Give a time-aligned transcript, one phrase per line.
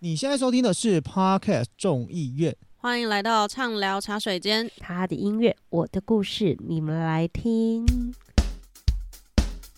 [0.00, 4.70] 你现在收听的是 Podcast 众议院，欢迎来到畅聊茶水间。
[4.78, 7.86] 他的音乐，我的故事，你们来听。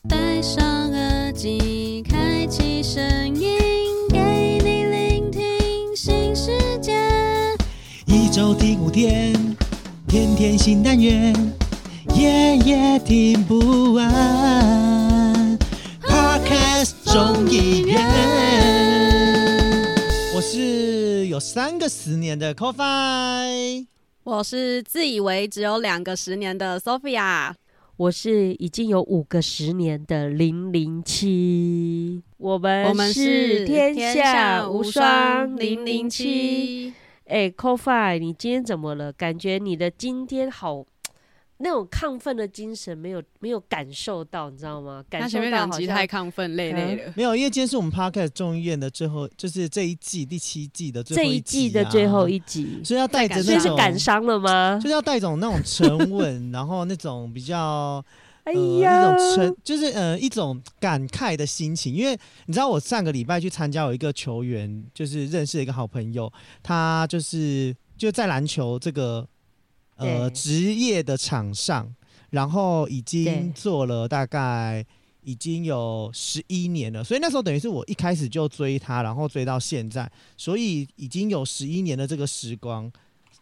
[0.08, 3.00] 戴上耳机，开启声
[3.32, 3.60] 音，
[4.10, 6.50] 给你聆听新世
[6.80, 6.98] 界。
[8.06, 9.32] 一周听五天，
[10.08, 11.32] 天天新单元，
[12.16, 15.56] 夜夜听不完。
[16.02, 18.47] Podcast 众议院。
[20.48, 23.86] 我是有三个十年的 Coffee，
[24.24, 27.52] 我是自以为只有两个十年的 Sophia，
[27.98, 36.94] 我是已经有五个十年的零零七，我们我们是天下无双零零七。
[37.26, 39.12] 哎，Coffee，你今天怎么了？
[39.12, 40.86] 感觉你的今天好。
[41.60, 45.04] 那种亢奋的精神没有没有感受到，你知道吗？
[45.10, 47.12] 感受到前面两集太亢奋，累累了。
[47.16, 54.78] 没有，因为今天是我们 Podcast 众议院的最后，就是这一季第七季的最后一集，啊、这一季的最后一集，所以要带着那种，所以是感伤了吗？
[54.80, 58.04] 就是要带一种那种沉稳，然后那种比较，
[58.44, 61.92] 哎呀，一种沉，就是呃一种感慨的心情。
[61.92, 69.26] 因为你知道，我上个礼拜去参加有一个球员，就是认识了一个好朋友，他就是就在篮球这个。
[69.98, 71.92] 呃，职业的场上，
[72.30, 74.84] 然后已经做了大概
[75.22, 82.90] 已经有十一年了，所以那时候等于是我一开始就追他，然后追到现在，所以已经有十一年的这个时光。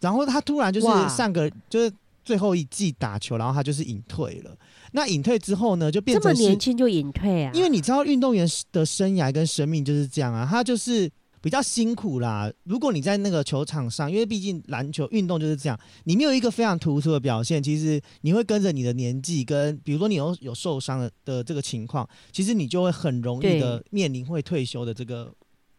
[0.01, 1.91] 然后他突然就是上个就是
[2.25, 4.57] 最后一季打球，然后他就是隐退了。
[4.93, 7.51] 那隐退之后呢，就变成这么年轻就隐退啊？
[7.53, 11.11] 因为你知道运动员的生涯跟生命就是这样啊，他就是。
[11.41, 12.51] 比较辛苦啦。
[12.63, 25.33] 如果你在那个球场上，因为毕竟篮球运动就是这样，你没有一个非常突出的表现，其实你会跟着你的年纪跟，比如说你有有受伤的的这个情况，其实你就会很容易的面临会退休的这个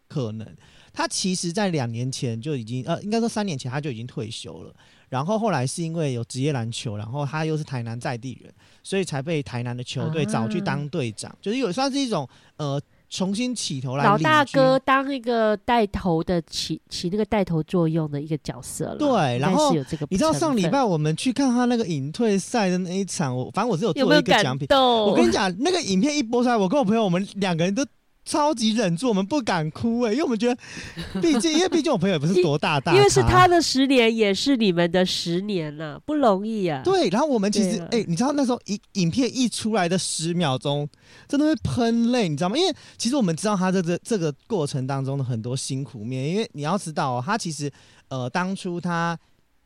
[0.07, 0.47] 可能。
[0.93, 4.75] 他其实，在两年前就已经，呃，应该说三年前他就已经退休了。
[5.09, 12.81] 然后后来是因为有职业篮球，然后他又是台南在地人，所以才被台南的球队找去当队长，啊、就是有算是一种呃。
[13.11, 18.97] 重新起头来，老大哥当一个带头的起起那个带头作用的一个角色了。
[18.97, 19.75] 对，然后
[20.09, 24.69] 你知道上礼拜我们去看他那个隐退赛的那一场，我反正我是有做一个奖品。
[24.71, 27.85] 我跟你讲，那个影片一播出来，我跟我朋友我们两个人都。
[28.29, 30.61] 超级忍住，我们不敢哭哎、欸，因为我们觉得，
[31.23, 36.83] 毕竟因为毕竟我朋友也不是多大大，因为是他的十年，也是你们的十年了、啊，不容易啊。
[36.85, 40.87] 对，然后我们其实哎、欸，你知道那时候影影片一出来的十秒钟，
[41.27, 42.59] 真的会喷泪，你知道吗？
[42.59, 47.73] 因为其实我们知道他这个这个过程当中的很多辛苦面，因为你要知道、喔，他其实
[48.09, 49.19] 呃当初他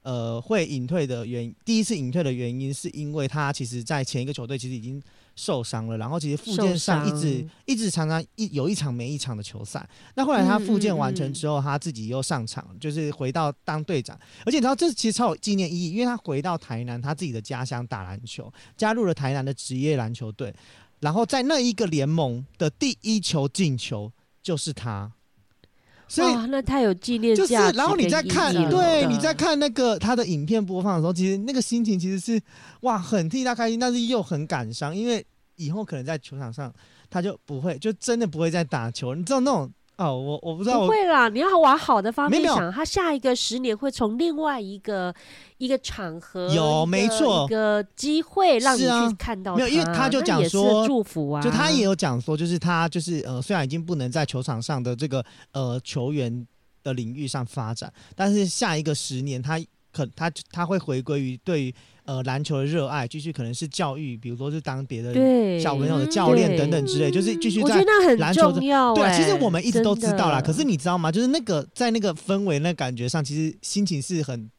[0.04, 5.02] 呃会隐退的原因，第一次隐退的原因是因为他其实在前一个球队其实已经。
[5.34, 9.88] 受伤了，然后其实复健上一直一直常常一有一场没一场的球赛。
[10.14, 14.18] 那后来他复健完成之后，他自己又上场，就是回到当队长。
[14.44, 20.54] 而且你知道，这其实超有纪念意义，因为他回到台南他自己的家乡打篮球，加入了台南的职业篮球队。
[21.00, 25.10] 然后在那一个联盟的第一球进球就是他，
[26.14, 27.48] 所以那太有纪念价值。
[27.48, 32.40] 就是然后你在看，对，你在看那个他的影片播放的时候，其实那个心情其实是
[32.80, 35.24] 哇，很替他开心，但是又很感伤，因为。
[35.56, 36.72] 以后可能在球场上，
[37.10, 39.14] 他就不会，就真的不会再打球。
[39.14, 41.28] 你知道那种哦，我我不知道我，不会啦。
[41.28, 45.14] 你要往好的方面想，他下一个十年会从另外一个
[45.58, 49.58] 一个场合有没错一个机会让你去看到他。
[49.58, 56.46] 没有，因为他就讲说祝福啊，就他也有讲说，就是他就是呃，虽然已经不能在球场上的这个呃球员
[56.82, 59.60] 的领域上发展，但是下一个十年他
[59.92, 61.74] 可他他会回归于对于。
[62.04, 65.14] 呃，篮球的热爱继续可能是教育，比如说是当别的
[65.60, 67.80] 小朋友的教练等等之类，就是继续在
[68.16, 68.58] 篮球中。
[68.58, 70.40] 对啊，其实我们一直都知道啦。
[70.40, 71.12] 可是你知道吗？
[71.12, 74.50] 就是那个在那个氛围、那感觉上，其实心情是很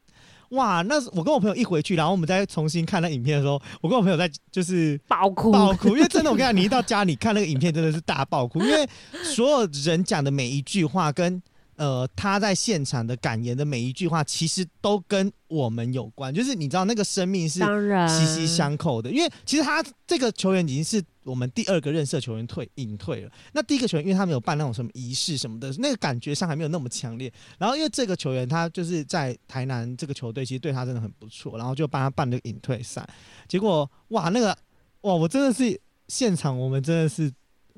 [0.51, 0.81] 哇。
[0.83, 5.89] 那我跟我朋友一回去，然后我们再重新看那影片的时候，我跟我朋友在就是爆哭，爆哭。
[5.89, 8.87] 因为真的，我跟你讲，你一到家里看那个影片，真的是大爆哭，因为
[9.21, 11.43] 所有人讲的每一句话跟。
[11.83, 16.33] 呃，他在现场的感言的每一句话，其实都跟我们有关。
[16.33, 17.59] 就是你知道，那个生命是
[18.07, 19.11] 息息相扣的。
[19.11, 23.31] 因为其实他这个球员已经是我们第二个认识的球员退隐退了。
[23.51, 27.29] 那第一个球员，因为他没有办那种什么仪式什么的，那个感觉上还没有那么强烈。
[27.57, 33.05] 然后因为这个球员他就是在台南这个球队，其实对他真的很不错，然后就帮他办了个隐退赛。
[33.45, 34.57] 结果哇，那个
[35.01, 35.77] 哇，我真的是
[36.07, 37.29] 现场，我们真的是。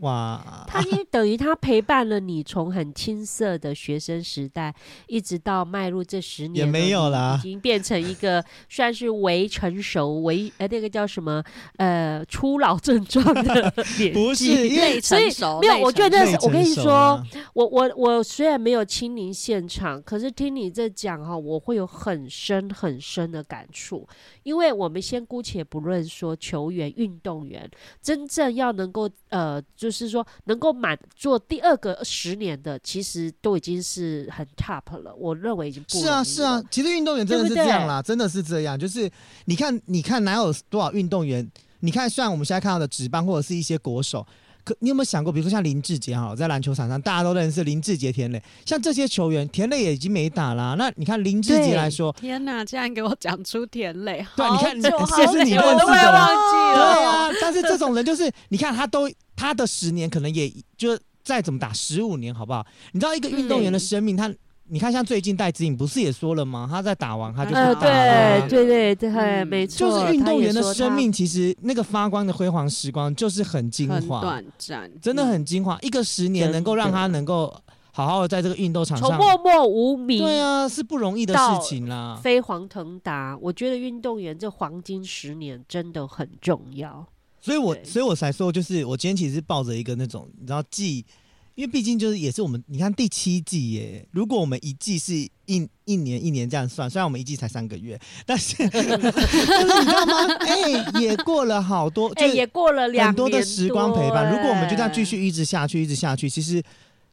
[0.01, 4.75] 哇，他因为等于他陪伴了你从很青涩的学生时代，
[5.07, 11.41] 一直到迈入这十年，也没有啦，已经变成一个 算是为成熟、为呃那个叫什么
[11.77, 15.29] 呃初老症状的 年纪，不是因为所以
[15.61, 24.05] 没有，我觉得我跟你说，我我我虽然没有亲临现场，可是听你这讲哈，我会有很深很深的感触，
[24.43, 27.71] 因为我们先姑且不论说球员、运动员
[28.01, 29.63] 真正要能够呃。
[29.85, 35.13] 就是说，能够满做第二个十年的，其实都已经是很 top 了。
[35.15, 36.59] 我认为已经不是啊，是啊。
[36.71, 38.77] 其实运动员真的是这样啦，真的是这样。
[38.79, 39.07] 就是
[39.45, 41.47] 你看，你看哪有多少运动员？
[41.81, 44.25] 你看，虽然我们现在看到的职棒或者是一些国手，
[44.63, 50.73] 可你有没有想过，比如说像林志杰哈，在篮球场上大家都认识林志杰、田磊，像这些球员，田磊也已经没打啦。
[50.79, 54.89] 那你看林志杰来说，天哪，竟然给我讲出田磊，对，你看，这
[55.31, 56.93] 是你认识的忘记了。
[56.95, 59.07] 对啊，但是这种人就是，你看他都。
[59.35, 62.65] 他的十年可能也就再怎么打十五年，好不好？
[62.93, 64.33] 你知道一个运动员的生命，嗯、他
[64.67, 66.67] 你看像最近戴资颖不是也说了吗？
[66.69, 69.87] 他在打完他就是打对对对对，嗯、没错。
[69.87, 75.77] 就是运动员的生命，其实那个发光的辉煌时光就是很精华，短暂，真的很精华。
[75.81, 77.53] 一个十年能够让他能够
[77.91, 82.19] 好好的在这个运动场上从默默无名，对啊，是不容易的事情啦。
[82.23, 87.05] 飞黄腾达，我觉得运动员这黄金十年真的很重要。
[87.45, 91.05] 所以我，所以我才说，就是我今天其实是抱着一个那种，你知道季，
[91.53, 94.03] 因为毕竟就是也是我们，你看第七季耶。
[94.09, 100.33] 如果我们一季是一一年一年这样算，虽然我们一季才三个月，但是 就是你知道吗？
[100.41, 104.33] 哎、欸，也过了好多，哎、欸，也过了两很多的时光陪伴。
[104.33, 106.63] 如果我们就这样继续一直下去，一直下去，其实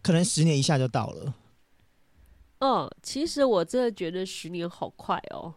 [0.00, 1.34] 可能十年一下就到了。
[2.60, 5.52] 嗯，其实我真的觉得十年好快哦。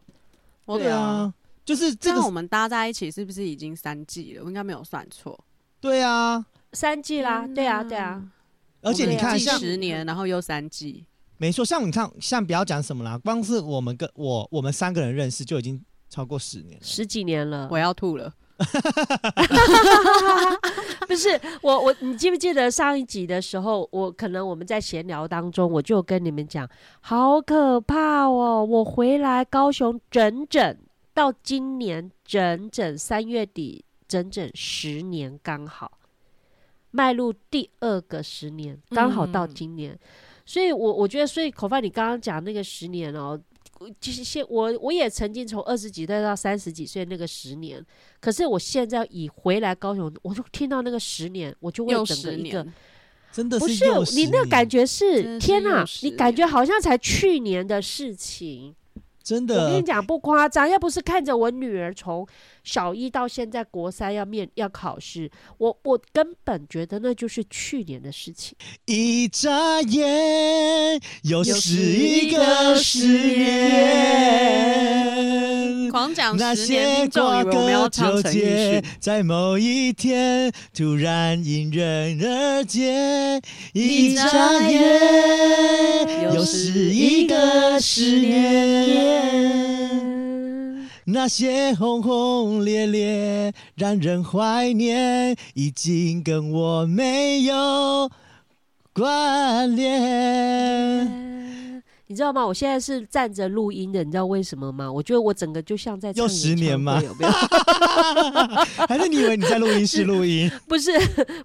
[0.66, 1.34] 对啊。
[1.66, 4.44] 就是这个，我们搭在一起是不是已经三季了？
[4.44, 5.38] 我应该没有算错。
[5.82, 8.24] 对啊，三季啦，对啊，对啊。
[8.82, 11.04] 而且你看，像十年，然后又三季，
[11.38, 11.66] 没错。
[11.66, 17.68] 像你看，像不要讲什么啦，光是我们跟我我们三个人认识就已经超过十年了，十几年了。
[17.72, 18.32] 我要吐了。
[21.08, 26.70] 不是我我，你记不记得上一集的时候，我可能我们在闲聊当中，我就跟你们讲，
[27.02, 28.64] 好可怕哦！
[28.64, 30.78] 我回来高雄整整。
[31.16, 35.98] 到今年整整三月底，整整十年刚好
[36.92, 40.00] 迈入第二个十年，刚好到今年，嗯、
[40.46, 43.42] 所以我我觉得，所以口饭你刚刚讲那个十年哦，
[44.02, 47.84] 其实现我我也曾经从二十几岁到三十几岁那个十年，
[48.20, 52.68] 可是我现在以回来高雄，我就听到那个十年，我就会整个一个
[53.32, 58.76] 真的是不是你那感觉是，是天哪，你感觉好像才去年的事情。
[59.26, 62.26] 真的，我跟你讲不夸张，要不是看着我女儿从
[62.66, 68.58] 小一到现在国三要面要考试，我我根本觉得那就是去年的事情。
[68.86, 73.92] 一眨眼又是一个十年，
[75.92, 78.84] 狂讲十年，听众以为我们要唱陈奕迅。
[79.00, 83.40] 在某一天突然迎刃而解，
[83.74, 90.35] 一眨眼又是一个十年。
[91.06, 98.10] 那些轰轰烈烈，让人怀念，已经跟我没有
[98.92, 101.25] 关联。
[102.08, 102.46] 你知道吗？
[102.46, 104.92] 我现在是站着录音的，你知道为什么吗？
[104.92, 107.02] 我觉得我整个就像在唱十年吗？
[107.02, 107.32] 有没有？
[108.88, 110.50] 还是你以为你在录音室录音？
[110.68, 110.92] 不是，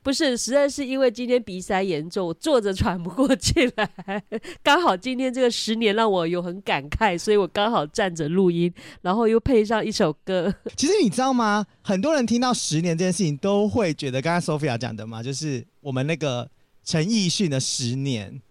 [0.03, 4.23] 不是，实在是因为今天鼻塞严重，我坐着喘不过气来。
[4.63, 10.55] 刚好今天这个十年让我有很感慨，所以我刚好站着录音，然后又配上一首歌。
[10.77, 11.65] 其实你知道吗？
[11.81, 16.51] 很多人听到十年这件事情，都会觉得刚才 Sophia 讲的嘛，就是我们那个
[16.85, 18.43] 陈奕迅的十年。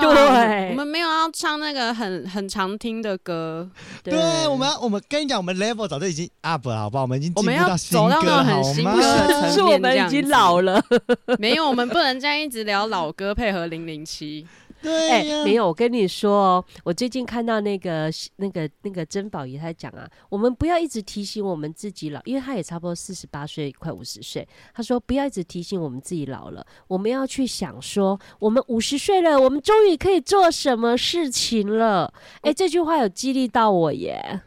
[0.00, 3.68] 对，对，我们没有要唱那个很很常听的歌。
[4.02, 7.02] 对，对我们我们跟你讲，我们 level 早就已经 up 了，好不好？
[7.02, 10.82] 我们已经进步到新歌，我们要走到那种很新的层面， 是我们已经老了。
[11.38, 14.46] 没有，我们不能这样一直聊老歌配合零零七。
[14.82, 24.46] 对、啊，哎、欸，没有，我跟你说哦，我最近看到那个那个那个珍宝仪他讲啊，我们不要一直提醒我们自己老，因为他也差不多四十八岁，快五十岁。
[24.74, 32.12] 他说不要一直提醒我们自己老了，我们要去想说，我们五十岁了，我们终于可以做什么事情了。
[32.38, 34.40] 哎、欸，这句话有激励到我耶。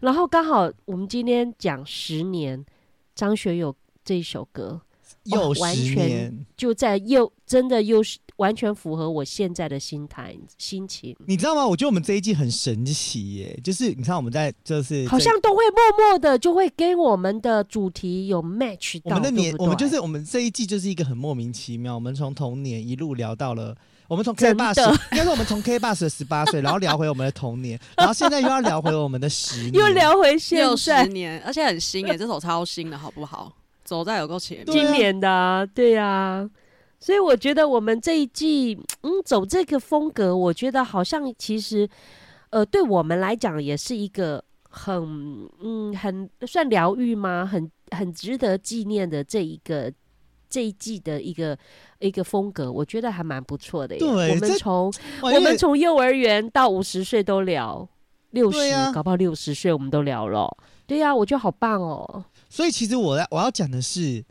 [0.00, 2.64] 然后刚好我们今天讲十年，
[3.14, 4.80] 张学友这一首歌，
[5.24, 8.18] 又十年，完全就在又真的又是。
[8.40, 11.14] 完全符合我现在的心态心情。
[11.26, 11.66] 你知道吗？
[11.66, 19.16] 我觉得我们这一季很神奇耶，就是你看我们在就是好像都会默默的就会跟我们的主题有 match 到。
[19.16, 23.76] 我们的年，对对我们就是我们这一季就是一个很莫名其妙，我们从童年一路聊到了。
[24.08, 33.52] 我们从 K Bus，应该是我们从 K Bus 的十八岁，然后聊回我们的童年， 然后现在又要聊回我们的十年，又聊回现在十年，而且很新诶，这首超新的，好不好？
[33.84, 36.50] 走在有够前面，今年的、啊，对呀、啊，
[37.00, 41.88] 所以我觉得我们这一季，嗯，走这个风格，我觉得好像其实，
[42.50, 47.44] 呃，对我们来讲也是一个很，嗯，很算疗愈吗？
[47.44, 49.92] 很很值得纪念的这一个。
[50.52, 51.56] 这一季的一个
[52.00, 53.96] 一个风格，我觉得还蛮不错的。
[53.96, 54.92] 对，我们从
[55.22, 57.88] 我们从幼儿园到五十岁都聊，
[58.30, 60.52] 六十、啊、搞不好六十岁我们都聊了。
[60.88, 62.24] 对呀、啊，我觉得好棒哦。
[62.48, 64.24] 所以其实我要我要讲的是，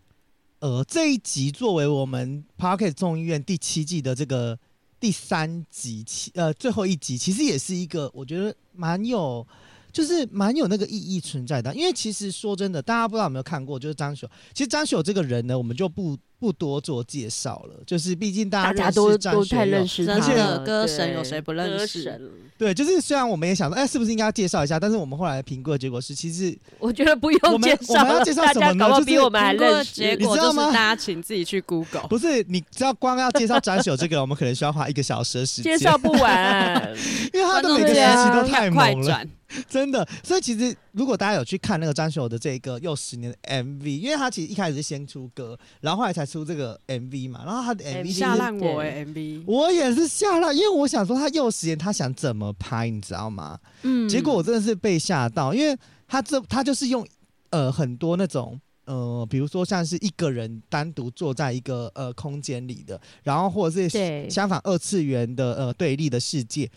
[0.60, 4.60] 呃，这一集作为我们 Pocket 众议院第七季的这个
[5.00, 9.46] 第三集，呃，最后一集，其实也是一个我觉得蛮有。
[9.92, 14.32] 就是蛮有那个意义存在的，因为其实说真的，大家不知道有没有看过，就是张学友。
[14.54, 17.76] 其实张学友这个人呢，我们就不不多做介绍了。
[17.86, 22.20] 就是毕竟大家认识张学友，认识他而且歌神有谁不认识？
[22.58, 24.80] 对，就是虽然我们也想说，哎，是不是应该要介绍一下？
[24.80, 28.02] 但是我们后来评估的结果是，其实我觉得不用介绍。
[28.02, 28.90] 我们要介绍什么呢？
[28.90, 29.94] 就是比我们还认识。
[29.94, 32.08] 结果就是大家请自己去 Google。
[32.10, 36.94] 不是，你知道光要介绍张学友这个， 我们可能需要花一个小时的时间，介绍不完，
[37.34, 39.22] 因为他的每个时期都太猛了。
[39.68, 53.60] 真的，所以其实如果大家有去看那个张学友的这个又十年的 MV，因为他其实一开始是先出歌，然后后来才出这个 MV 嘛，然后他的 MV 吓烂我哎，MV 我也是吓烂，因为我想说他又十年他想怎么拍，你知道吗？
[53.82, 55.76] 嗯，结果我真的是被吓到，因为
[56.08, 57.06] 他这他就是用
[57.50, 66.70] 呃很多那种呃，比如说像是一个人单独坐在一个呃空间里的，然后或者是相反二次元的呃对立的世界。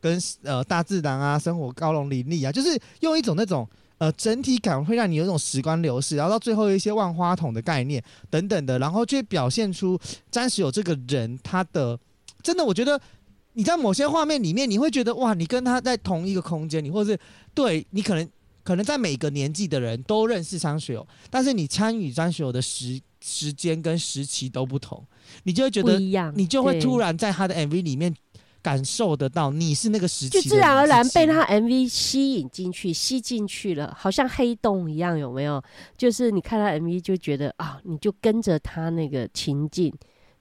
[0.00, 9.98] 跟呃大自然啊，生活高楼林立啊，就是用一种那种呃整体感，会让你有一种时光流逝，然后到最后一些万花筒的概念等等的，然后就会表现出
[10.30, 11.98] 张学友这个人他的
[12.42, 13.00] 真的，我觉得
[13.54, 17.18] 你在某些画面里面，你会觉得哇，你跟他在同一个空间你，或者是
[17.52, 18.28] 对你可能
[18.62, 25.04] 可能在每个年纪的人都认识张学友，但是你参与张学友的时时间跟时期都不同，
[25.42, 25.98] 你就会觉得
[26.36, 28.14] 你就会突然在他的 MV 里面。
[28.68, 35.62] 感受得到你是那个时期，就自然而然被他 MV 吸引进去，吸进去了，好像黑洞一样，有没有？
[35.96, 39.90] 就是你看他 MV 就觉得啊，你就跟着他那个情境。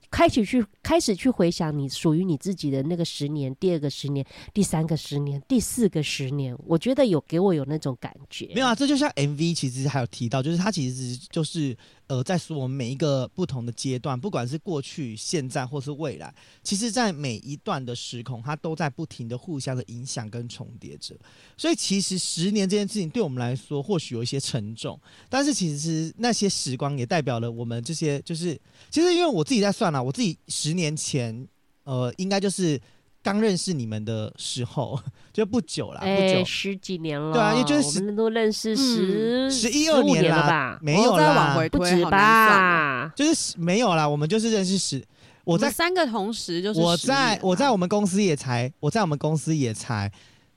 [0.09, 8.49] 开始去开始去回想你属于你自己的那个十年，第二个十年，第三个十年，第四个十年，我觉得有给我有那种感觉。
[8.55, 11.75] 没有啊，这就像 MV，其实还有提到，就是他其实就是
[12.07, 16.33] 呃，在说我们每一个不同的阶段，不管是过去、现在或是未来，
[16.63, 21.15] 其实在每一段的时空，它都在不停的互相的影响跟重叠着。
[21.57, 24.99] 所以其实十年这件事情对我们来说，或许有一些沉重，
[25.29, 28.57] 但是其实那些时光也代表了我们这些，就是
[28.89, 30.01] 其实因为我自己在算了。
[30.01, 31.45] 我自己十年前，
[31.83, 32.79] 呃，应该就是
[33.23, 34.99] 刚认识你们的时候，
[35.33, 40.79] 就不久了，欸、不久十几年了，对啊，也就是我们都认识十十一二年了吧？
[40.81, 43.11] 没有啦，往回推不止吧？
[43.15, 45.03] 就是没有啦，我们就是认识十，
[45.43, 50.11] 我在三个同时就是我在我在我们公司也才我在我们公司也才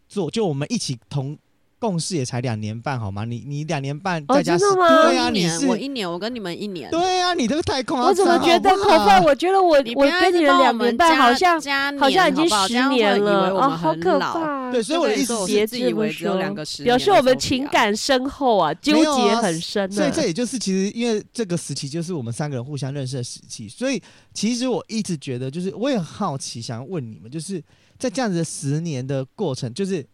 [0.09, 1.37] 做，就我们一起同。
[1.81, 3.25] 共事也才两年半，好吗？
[3.25, 8.07] 你你两年半在家，对啊，你是我一年，我跟你们一年，对啊，你这个太夸张。
[8.07, 9.25] 我怎么觉得口饭？
[9.25, 11.59] 我觉得我我跟你们两年半，好像
[11.99, 14.71] 好像已经十年了，哦，好可怕。
[14.71, 19.91] 对，所以我的意思是，自以为只有两个十年，表示我们情感深厚啊，纠结很深。
[19.91, 24.01] 所以这也就是其实因为这个时期就是我们三个人互相认识的时期，所以
[24.35, 27.63] 其实我一直觉得，就是我也很好奇，想要问你们，就是
[27.99, 30.07] 在这样子的十年的过程，就是。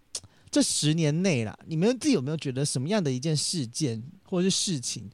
[0.56, 5.06] 这十年内啦，你们自己有没有觉得什么样的一件事件或者是事情，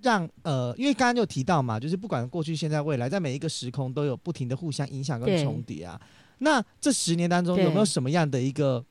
[0.00, 6.00] 让呃，因为刚刚就提到嘛，就是不管过去、现在、未来，在每一个时空都有不停的互相影响跟重叠啊。
[6.38, 8.82] 那这十年当中有没有什么样的一个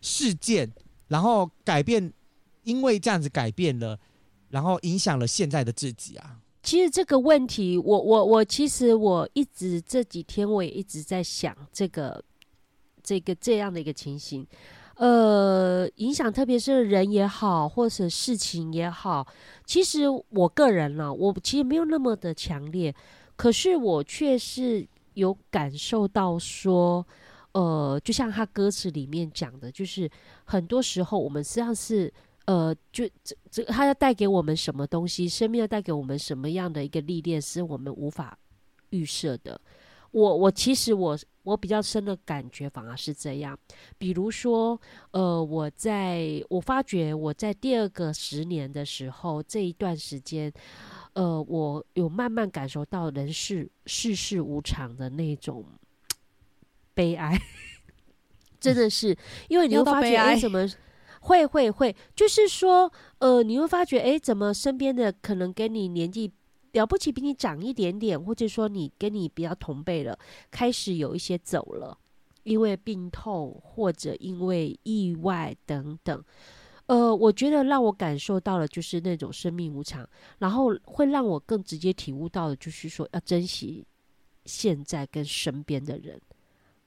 [0.00, 0.68] 事件，
[1.06, 2.12] 然后改变，
[2.64, 3.96] 因为这样子改变了，
[4.48, 6.40] 然后影响了现在的自己啊？
[6.64, 12.24] 其实这个问题，我我我其实我一直这几天我也一直在想这个
[13.04, 14.44] 这个这样的一个情形。
[14.98, 19.24] 呃，影响特别是人也好，或者事情也好，
[19.64, 22.92] 其实我个人呢，我其实没有那么的强烈，
[23.36, 27.06] 可是我却是有感受到说，
[27.52, 30.10] 呃，就像他歌词里面讲的，就是
[30.44, 32.12] 很多时候我们实际上是，
[32.46, 38.36] 呃，就这这他要带给我们什么东西，生命要带给我们什么样的一个历练，是我们无法
[38.90, 39.60] 预设的。
[40.10, 41.16] 我我其实我
[41.48, 43.58] 我比较深的感觉反而是这样，
[43.96, 44.78] 比如说，
[45.12, 50.52] 呃，我在我发觉我在第二个十年的时候，这一段时间，
[51.14, 55.64] 呃，我有慢慢感受到人世世事无常的那种
[56.92, 57.40] 悲哀，
[58.60, 59.16] 真的是，
[59.48, 60.68] 因为你会发觉哎，怎么
[61.20, 66.30] 会会会，就是说，呃，你会发觉哎，怎么身边的可能跟你年纪。
[66.78, 70.18] 了不起，比你长一点点，或者说你跟你比较同辈了，
[70.50, 71.98] 开始有一些走了，
[72.44, 76.24] 因为病痛或者因为意外等等。
[76.86, 80.08] 呃，我觉得让我感受到了就是那种生命无常，
[80.38, 83.84] 然后会让我更直接体悟到的就是说要珍惜
[84.46, 86.18] 现在跟身边的人。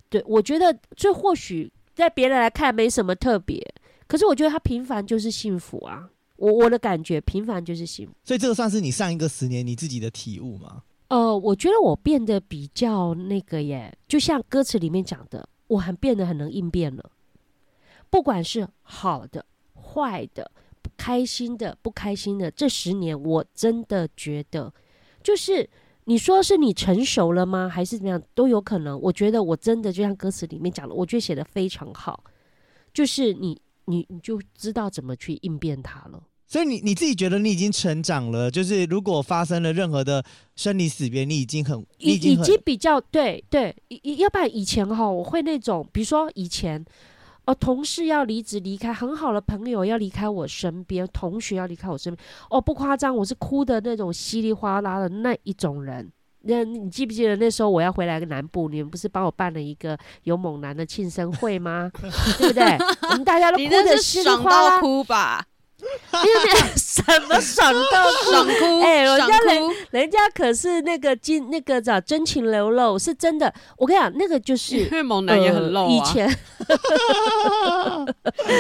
[0.10, 3.62] 对，我觉得这或许在别人来看没什么特别，
[4.08, 6.10] 可是我觉得他平凡就是幸福啊。
[6.42, 8.14] 我我的感觉，平凡就是幸福。
[8.24, 10.82] 所以这个算是你上一个十年你自己的体悟吗？
[11.10, 17.12] 呃，我觉得我变得比较那个耶，就像歌词里面讲的，我很变得很能应变了。
[18.10, 19.46] 不管是好的、
[19.76, 20.50] 坏的、
[20.98, 24.74] 开心的、不开心的，这十年我真的觉得，
[25.22, 25.70] 就是
[26.06, 27.70] 你说是你成熟了吗？
[27.70, 29.00] 还是怎么样都有可能。
[29.00, 32.24] 我觉得我真的就像歌词里面讲的，我觉得写的非常好，
[32.94, 36.24] 就是你你你就知道怎么去应变它了。
[36.52, 40.22] 所以你你自己觉得你已经成长了，就是如果发生了任何的
[40.58, 43.74] 生离死别，你已经很，已已经比较对对，
[44.18, 46.84] 要不然以前哈，我会那种，比如说以前，
[47.46, 56.12] 哦，同事要离职离开，很好的朋友要离开我身边，同学要离开我身边，哦，不夸张，我是哭的那种稀里哗啦的那一种人。
[56.42, 61.90] 那你记不记得那时候我要回来个南部，你们不是帮我办了一个有猛男的庆生会吗？
[62.38, 62.78] 对不对？
[63.04, 65.46] 我们大家都哭的稀里哗啦，哭吧。
[65.82, 66.28] 因为
[66.76, 68.82] 什么爽到爽哭？
[68.82, 69.62] 哎、欸，人家人
[69.92, 73.54] 人家可是那个金那个叫真情流露，是真的。
[73.78, 75.90] 我跟你讲，那个就是因为猛男也很露啊。
[75.90, 76.30] 以前，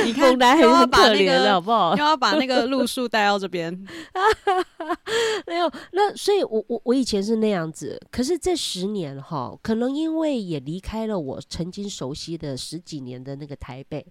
[0.05, 1.95] 你看猛男很很可怜了，好不好？
[1.95, 3.71] 又要把那个路数带到这边，
[5.45, 5.71] 没有。
[5.91, 14.05] 那所以我，我我我以前是那样子，可是这十年哈，可能因为也离开了我曾经熟悉的十几年的那个台北，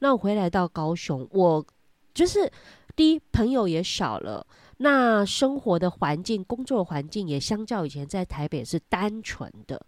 [0.00, 1.64] 那我回来到高雄，我。
[2.12, 2.50] 就是
[2.96, 4.46] 第一，朋友也少了，
[4.78, 9.80] 那生活的环境、工作环境也相较以前在台北是单纯的，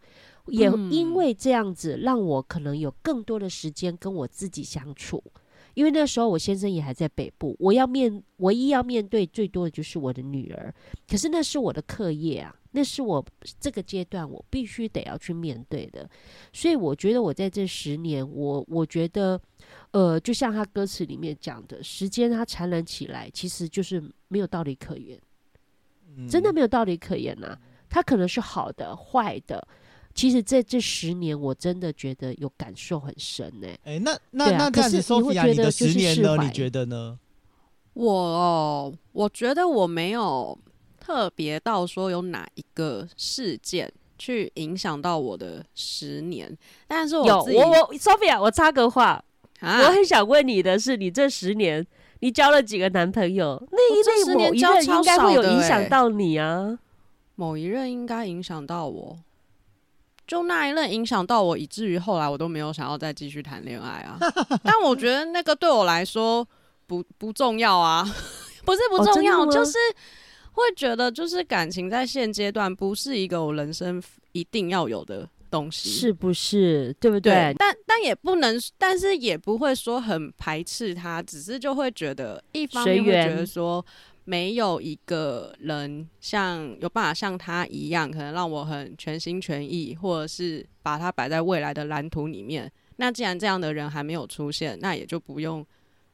[0.46, 5.22] 也因为这样子，让我可能有更多的时间跟我自己相处。
[5.74, 10.72] 因为那时候我先生也还在北部，我要面唯一要面对最多的就是我的女儿，
[11.08, 13.24] 可是那是我的课业啊，那是我
[13.58, 16.08] 这个阶段我必须得要去面对的。
[16.52, 19.40] 所以我觉得我在这十年，我我觉得。
[19.92, 25.20] 呃，就像他歌词里面讲的，时间它残忍起来，其实就是没有道理可言，
[26.16, 27.58] 嗯、真的没有道理可言呐、啊。
[27.90, 29.62] 它可能是好的、坏的，
[30.14, 33.80] 其实在这十年，我真的觉得有感受很深呢、欸。
[33.84, 36.38] 哎、欸，那那、啊、那这样子，Sophia，你的十年呢？
[36.42, 37.18] 你觉得呢？
[37.92, 40.58] 我哦，我觉得我没有
[40.98, 49.22] 特别到说有哪一个事件去影响到我的十年，但是我有我我 Sophia，我插个话。
[49.62, 51.86] 啊、我很想问你的是，你这十年
[52.20, 53.62] 你交了几个男朋友？
[53.70, 56.78] 那一任某一任应该会有影响到你啊？
[57.36, 59.18] 某一任应该影响到我，
[60.26, 64.18] 就那一任影响到我，以至于后来我都没有想要再继续谈恋爱啊。
[64.62, 66.46] 但我觉得那个对我来说
[66.86, 68.04] 不不重要啊，
[68.66, 69.78] 不是不重要，哦、就是
[70.52, 75.28] 会觉得就是感情在现阶段不是一个我人生一定要有的。
[75.52, 77.32] 东西是不是对不对？
[77.32, 83.84] 对，但但也不能，但是也不会说很排斥他，只是就会觉得一方面会觉得说
[84.24, 92.72] 没有一个人像有办法像他一样，可能让我很全心全意，或者是把它摆在未来的蓝图里面。
[92.96, 95.64] 那既然这样的人还没有出现，那也就不用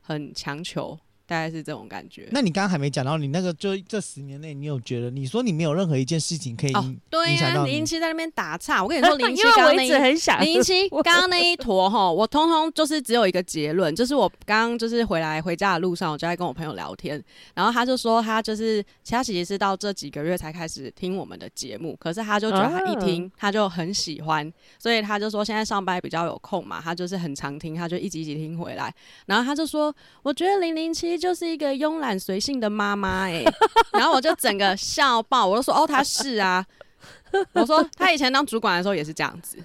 [0.01, 0.99] 很强求。
[1.29, 2.27] 大概是这种感觉。
[2.33, 5.11] 那你刚刚还没讲到，你那个就这十年内，你有觉得？
[5.11, 6.95] 你说你没有任何一件事情可以影响到你？
[6.95, 8.83] 哦，对呀，零零七在那边打岔。
[8.83, 17.23] 我跟你说，零零七刚刚那一零零七刚刚那一坨哈，我通通就是只有一个结论，就是我刚刚就是回来回家的路上，我就在跟我朋友聊天，
[17.55, 28.91] 然后他就说他就是，其他其实是到这几个月才开始听我们的节目，可是他就觉得他一听、啊、他就很喜欢，所以他就说现在上班比较有空嘛，他就是很常听，他就一集一集听回来，
[29.27, 31.18] 然后他就说，我觉得零零七。
[31.19, 33.45] 就是一个慵懒随性的妈妈哎，
[33.93, 36.65] 然后我就整个笑爆，我就说哦，她是啊，
[37.53, 39.59] 我说她以前当主管的时候也是这样子，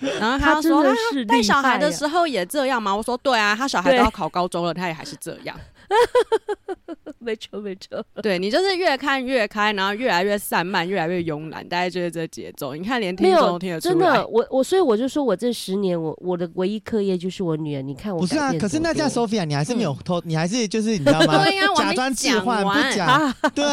[0.00, 0.94] 然后她说她
[1.28, 2.94] 带小孩的时候也这样吗？
[2.94, 5.58] 我说对啊，她小孩都要考高中了，她也还是这样。
[7.18, 12.74] 没错没错，对你就是越看越开，然后越来越散漫，越来越慵懒，大概就是这节奏。
[12.74, 13.94] 你看，连听众都听得出来。
[13.94, 17.82] 真的，我我所以我就说我这十年，我我的唯一课业就是我女儿。
[17.82, 21.44] 你看我不是啊，可是那这样 Sophia，你还是没有偷，你还是就是你知道吗？
[21.76, 23.64] 假装置换不讲， 对，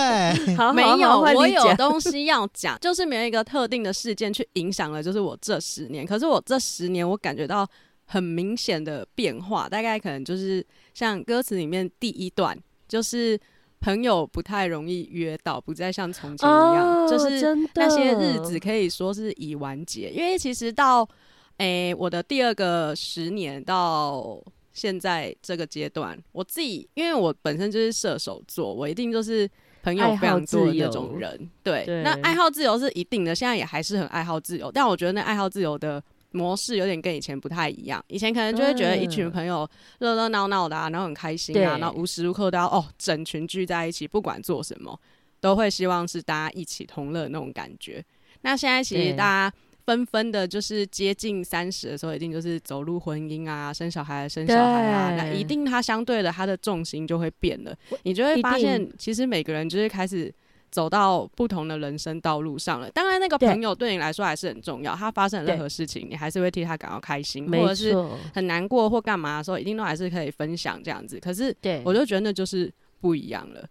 [0.74, 6.06] 没有，我有东西要讲，就是没有一个特定的事件去影响了，就是我这十年。
[6.06, 7.67] 可是我这十年，我感觉到。
[8.12, 13.39] 很明显的变化，大概可能就是像歌词里面第一段，就是
[13.80, 20.10] 朋友不太容易约到，不再像从前一样，哦、就是那些日子可以说是已完结。
[20.10, 21.08] 因为其实到
[21.56, 24.38] 诶、欸、我的第二个十年到
[24.74, 29.50] 现在这个阶段，我自己因为我本身就是射手座，我一定就是
[29.84, 36.04] 朋友非常多的那种人，对，对，那爱好自由是一定的，现在也还是很爱好自由，但我觉得那爱好自由的。
[36.32, 44.98] 模式有点跟以前不太一样，以前可能就会觉得一群朋友热热闹闹的啊，然后很开心啊，然后无时无刻都要哦整群聚在一起，不管做什么
[45.39, 48.04] 都会希望是大家一起同乐那种感觉。
[48.41, 60.34] 那现在其实大家纷纷的，就是接近三十的时候，一定就是走入婚姻啊，生小孩，生小孩啊，那一定它相对的它的重心就会变了，你就会发现其实每个人就是开始。
[60.72, 64.96] 走到不同的人生道路上了，当然那个朋友对你来说还是很重要。
[64.96, 67.94] 他发生任何事情，你还是会替他感到开心，或者是
[68.34, 71.20] 很难过或干嘛的时候，一定都还是可以分享这样子。
[71.20, 71.54] 可是，
[71.84, 73.68] 我就觉得那就是不一样了。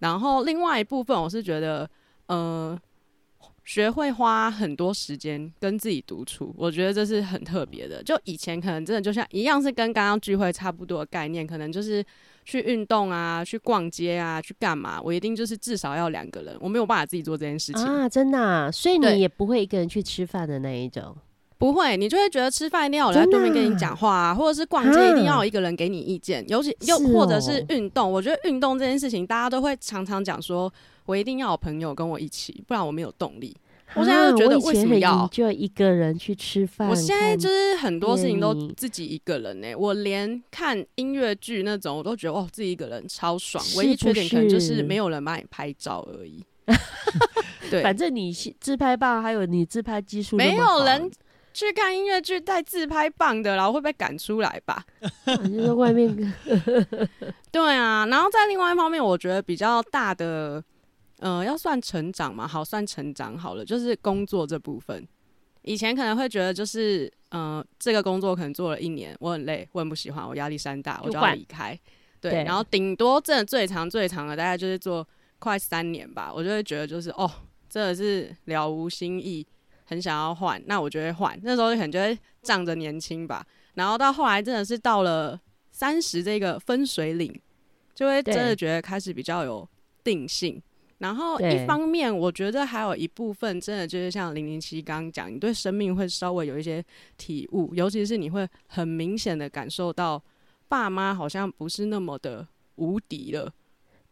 [0.00, 1.88] 然后另外一部分，我是觉得，
[2.26, 2.76] 呃，
[3.64, 8.02] 学会花很多时间跟自己独处，我觉得这是很特别的。
[8.02, 12.04] 就以前可能真的就像一样，是跟刚刚聚会差不多的概念，可能就是。
[12.44, 15.00] 去运动啊，去逛街啊，去干嘛？
[15.02, 18.08] 我一定就是至少要两个人，我没有办法自己做这件事情啊！
[18.08, 21.16] 真的啊，所以你也不会一个人去吃饭的那一种，
[21.56, 30.72] 不会，你就会觉得吃饭一定要有人在对面跟你讲话啊，或者是逛街一定要有一个人给你意见，尤其又或者是运动，我觉得运动这件事情，大家都会常常讲说，
[31.06, 33.56] 我一定要有朋友跟我一起，不然我没有动力。
[33.96, 36.88] 我现在就觉得为什么要就一个人去吃饭？
[36.88, 39.76] 我现在就是很多事情都自己一个人呢、欸。
[39.76, 43.64] 我连看音乐剧那种，我都觉得哦，自己一个人超爽。
[43.76, 46.44] 唯一缺点可能就是没有人帮你拍照而已。
[47.70, 51.10] 对，反正你自拍棒还有你自拍技术，没有人
[51.52, 54.84] 去看音乐剧带自拍棒的，然后会被赶出来吧？
[55.26, 56.34] 就在外面。
[57.52, 60.62] 对啊，然后在另外一方面，我觉得比较大的。
[61.24, 62.46] 嗯、呃，要算成长嘛？
[62.46, 63.64] 好，算成长好了。
[63.64, 65.08] 就是工作这部分，
[65.62, 71.78] 以前可能会觉得就是，嗯、呃，这个工作可能做了一年，我很累，我很不喜欢，我压力山大，我就要离开。
[72.20, 75.06] 对，对，然后顶多真的最长最长的大概就是做
[75.38, 77.30] 快三年吧，我就会觉得就是哦，
[77.70, 79.46] 真的是了无新意，
[79.86, 81.40] 很想要换，那我就会换。
[81.42, 87.34] 那时候可能就会仗着年轻吧，然后到后来真的是到了三十这个分水岭，
[87.94, 89.66] 就会真的觉得开始比较有
[90.02, 90.62] 定性。
[90.98, 96.82] 然后一方面，我觉得还有一部分真的就是像零零七刚刚讲，你对生命会稍微有一些
[97.18, 100.22] 体悟，尤其是你会很明显的感受到
[100.68, 103.52] 爸妈好像不是那么的无敌了。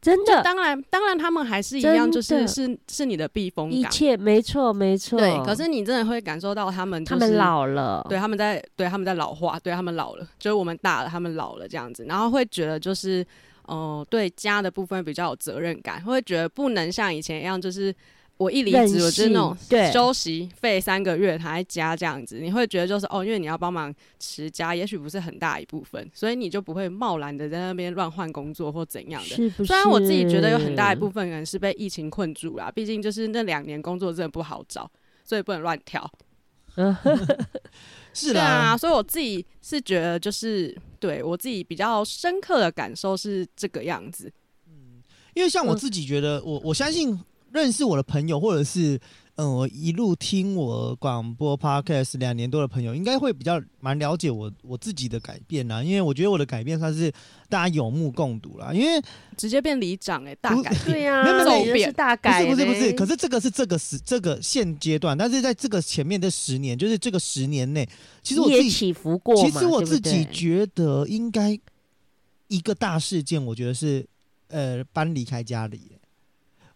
[0.00, 5.16] 真的，当然，当然他们还是一样，就是是是你的避风港，一切没错没错。
[5.16, 13.24] 对，可是你真的会感受到他们，就是，他们老了，对，他们在对他们在老化，对他们老了，就是我们大了，他们老了这样子，然后会觉得就是。
[13.66, 17.94] 哦、呃，对家的部分比较有责任感，会觉得不能像以前一样，就是
[18.38, 19.56] 我一离职，我就是那种
[19.92, 22.40] 休息费三个月躺在家这样子。
[22.40, 29.28] 你会觉得就是哦，因为你要帮忙持家，也许不是很大一部分，所以你就不会贸然的在那边乱换工作或怎样的。
[29.36, 29.64] 是是？
[29.64, 34.90] 虽然我自己觉得有很大一部分人是被疫情困住了，毕竟就是那两年工作真的不好找，
[35.24, 36.10] 所以不能乱跳。
[38.12, 44.32] 是啊，所以我自己是觉得，就是对我自己比较深刻的感受是这个样子。
[44.66, 45.02] 嗯，
[45.34, 47.18] 因为像我自己觉得，我我相信
[47.52, 49.00] 认识我的朋友，或者是。
[49.36, 55.82] 嗯，我一路听我广播 podcast 两年多的朋友，应该会比较蛮了解我我自己的改变啦。
[55.82, 57.10] 因为我觉得我的改变算是
[57.48, 58.74] 大家有目共睹啦。
[58.74, 59.02] 因为
[59.34, 62.92] 直接变里长哎，大改对呀，没有没有是大改，不是不是不是。
[62.92, 67.88] 可是这个是这个时这个现阶段，但是在这个前面的十年，就是这个十年内，
[68.22, 69.34] 其实我自己起伏过。
[69.36, 71.58] 其实我自己觉得应该
[72.48, 74.06] 一个大事件，我觉得是
[74.48, 75.92] 呃搬离开家里。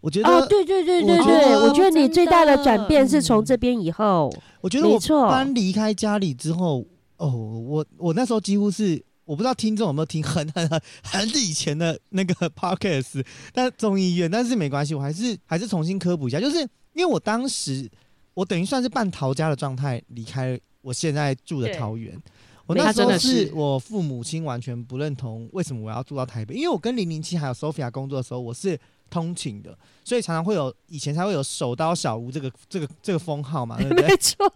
[0.07, 4.33] 我觉得哦，对对对对对，我觉得你最大的转变是从这边以后。
[4.61, 16.61] 我觉得我搬离开家里之后，哦，我我那时候几乎是我不知道听众有没有听很很很很以前的那个 podcast，但中医院，但是没关系，我还是还是重新科普一下，就是
[16.93, 17.91] 因为我当时
[18.35, 22.17] 我等于算是半逃家的状态离开我现在住的桃园。
[22.67, 28.79] 我那时候是我父母亲完全不认同为什么我要住到台北，因为我跟零零七还有 Sophia 工作的时候，我是
[29.11, 34.09] 通勤的，所以常常会有以前才会有手刀小吴这个这个这个封号嘛， 对不对？
[34.09, 34.53] 没错。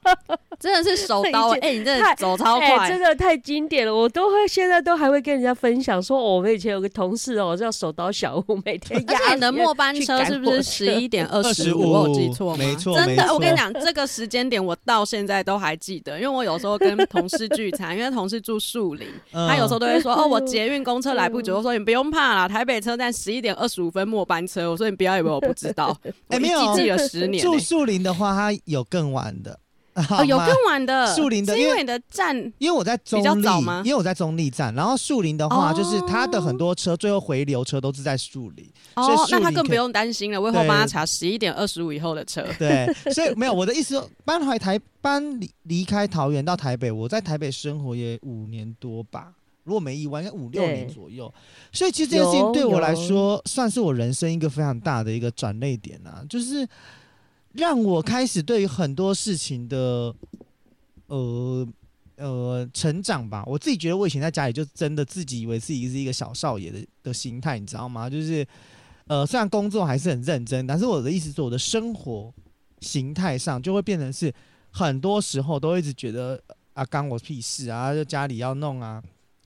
[0.59, 1.79] 真的是手刀哎、欸！
[1.79, 3.95] 你真的走超快，欸，真的太经典了。
[3.95, 11.91] 我都会现在都还会跟人家分享说，哦，我们以前有个同事哦，叫手刀小吴，每天而且你的末班车是不是十一点 二十五？
[11.91, 12.59] 我有记错吗？
[12.59, 13.33] 没错，真的。
[13.33, 24.71] 我跟你讲，这个时间点我到现在都还记得，因为我有时候跟同事聚餐，因为同事住树林，嗯，他有时候都会说， 哦，我捷运公车来不及，我说你不用怕啦，台北车站十一点二十五分末班车。
[24.71, 25.97] 我说你不要以为我不知道，
[26.29, 27.47] 哎，没有记了十年，欸。
[27.47, 29.59] 住树林的话，它有更晚的。
[30.09, 33.83] 哦，有更晚的树林的，因为你的站，因为我在中坜吗？
[33.85, 40.41] 因为我在中立站，然后树林的话，就是它的很多车最后回流车都是在树林，哦，所以那他更不用担心了。
[40.41, 42.47] 我以后帮他查十一点二十五以后的车。
[42.57, 49.33] 对， 所以没有我的意思说，搬回台搬离离开桃园到台北，我在台北生活也五年多吧，
[49.71, 51.33] 如果没意外，应该五六年左右。
[51.73, 56.69] 所以其实这件事情对我来说，算是我人生一个非常大的一个转捩点啊，就是。
[57.53, 60.15] 让我开始对于很多事情的，
[61.09, 61.67] 呃
[62.15, 63.43] 呃成长吧。
[63.45, 68.09] 我自己觉得我以前在家里就真的自己以为自己是一个小少爷的的心态，你知道吗？
[68.09, 68.47] 就是
[69.09, 72.33] 呃虽然工作还是很认真，但是我的意思是，我的生活
[72.79, 74.33] 形态上就会变成是
[74.71, 76.41] 很多时候都一直觉得
[76.73, 79.03] 啊，干我屁事啊，就家里要弄啊，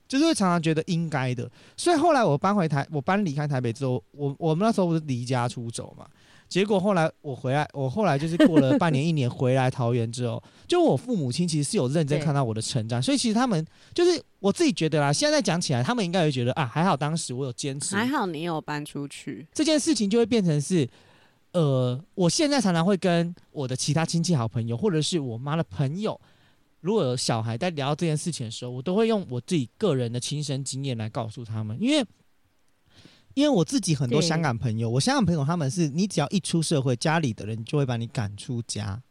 [0.07, 1.49] 就是会常常觉得应该的。
[1.77, 6.05] 所以后来我搬回台，我搬离开台北之后，我我们那时候不是离家出走嘛。
[6.47, 13.65] 结果后来我回来，我后来就是过了半年一年回来桃园之后，就我父母亲其实是有认真看到我的成长，所以其实他们
[13.95, 20.87] 就是我自己觉得啦，现在讲起来，他们应该会觉得啊，还好当时我有坚持，还好你有搬出去，这件事情就会变成是，
[21.53, 26.21] 呃，我现在常常会跟我的其他亲戚好朋友，或者是我妈的朋友，
[26.85, 32.05] 如果有小孩在聊这件事情的时候，我都会用我自己个人的亲身经验来告诉他们，因为。
[33.33, 39.03] 因为我自己很多香港朋友，我香港朋友他们是，你只要一出社会，家里的人就会把你赶出家，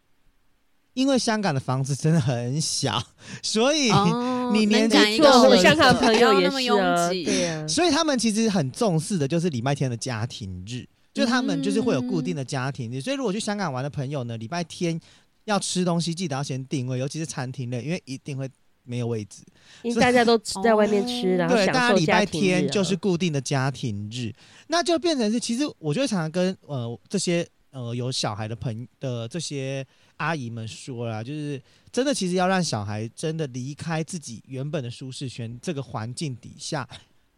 [0.95, 3.03] 因为香港的房子真的很小，
[3.43, 3.91] 所以
[4.55, 14.99] 你年纪做我香港朋友也是啊，对啊，所以他们其实很重视的就是礼拜天的家庭日，就他们就是会有固定的家庭日，所以如果去香港玩的朋友呢，礼拜天
[15.45, 18.51] 要吃东西，记得要先定位，尤其是餐厅类，因为一定会。
[18.87, 19.43] 没有位置，
[19.81, 24.31] 因为大家都在外面吃，然后对，大家礼拜天就是固定的家庭日，
[24.67, 29.83] 那就变成是，其实我就常常跟呃这些呃有小孩的朋友的这些
[30.19, 31.59] 阿姨们说啦，就是
[31.91, 36.87] 真的，其实要让小孩真的离开自己原本的舒适圈这个环境底下，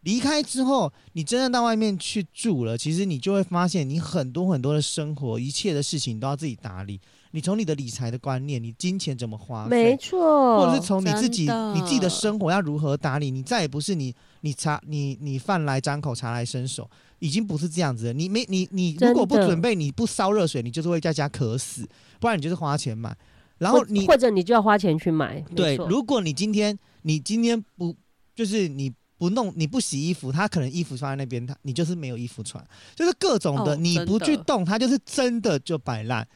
[0.01, 6.99] 离开之后，你真的到外面去住了，其实你就会发现，你很多很多的生活，一切的事情都要自己打理。
[7.37, 11.43] 你从你的理财的观念，你金钱怎么花，没错，或者是从你自己
[11.75, 18.13] 你自己的生活要如何打理，你再也不是你你茶你你饭来张口茶来伸手，已经不是这样子了。
[18.13, 21.87] 你没你你如果不准备，你不烧热水，你就是会在家渴死，
[22.19, 23.15] 不然你就是花钱买，
[23.59, 25.39] 然后你或者你就要花钱去买。
[25.55, 27.95] 对，如果你今天你今天不
[28.33, 36.27] 就是你不弄你不洗衣服，他可能衣服穿在那边，他你就是没有衣服穿，就是各种的，你不去动，它就是真的就摆烂。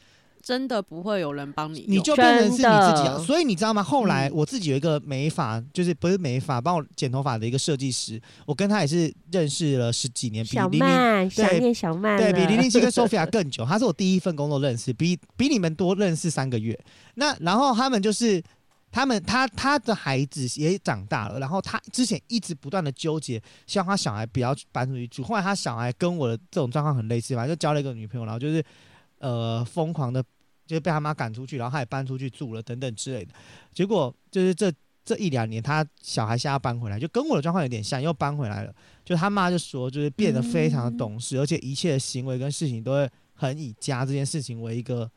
[0.42, 3.16] 真的不会有人帮你，你就变成是你自己啊。
[3.24, 3.80] 所以你知道吗？
[3.80, 13.64] 后来我自己有一个美发，就是不是美发，帮我剪头发的一个设计师，我跟他也是认识了十几年，比零零对小曼对比零零七跟 Sophia 更久。
[13.64, 16.76] 他是我第一份工作认识，比比你们多认识三个月。
[17.14, 18.42] 那然后他们就是
[18.90, 25.22] 他们他他的孩子也长大了，然后他之前一直不断的纠结，希望他小孩不要搬出去住。
[25.22, 28.64] 后来他小孩跟我的这种状况很类似吧，就交了一个女朋友，然后就是。
[29.22, 30.20] 呃，疯狂的，
[30.66, 33.32] 就是被他妈赶出去，然后他也搬出去住了，等等之类的。
[33.72, 34.72] 结果就是这
[35.04, 38.74] 这一两年，他小孩现在要搬回来，就跟我的状况有点像，又搬回来了。
[39.04, 45.08] 就他妈就说，就是变得非常的懂事，嗯、而且一切的行为跟事情都会很以家这件事情为一个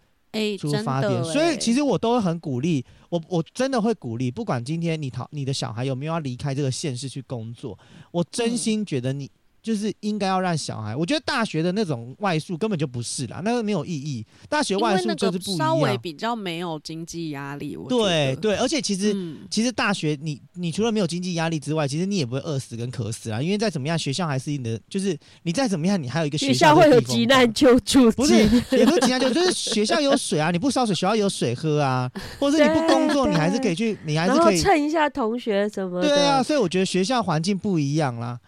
[0.60, 1.12] 出发点。
[1.12, 7.76] 欸、所以其实我都会很鼓励，我我真的会鼓励，不管今天你讨你的小孩有没有要离开这个现实去工作，
[8.12, 9.26] 我真心觉得你。
[9.26, 9.30] 嗯
[9.66, 14.24] 就是应该要让小孩，我觉得大学的那种外宿根本就不是啦，那个没有意义。
[14.48, 17.76] 大学外宿就是不一样，稍微比较没有经济压力。
[17.76, 32.08] 我对对，而且其实、嗯、其实大学你你除了没有经济压力之外，其实你也不会饿死跟渴死啊，因为再怎么样学校还是你的，就是你再怎么样你还有一个学校，会有急难救助，不是也不是急难救助，就是学校有水啊，你不烧水学校有水喝啊，
[32.40, 36.08] 或者是你不工作你还是可以去，你还是可以蹭一下同学什么的。
[36.08, 38.40] 对啊，所以我觉得学校环境不一样啦。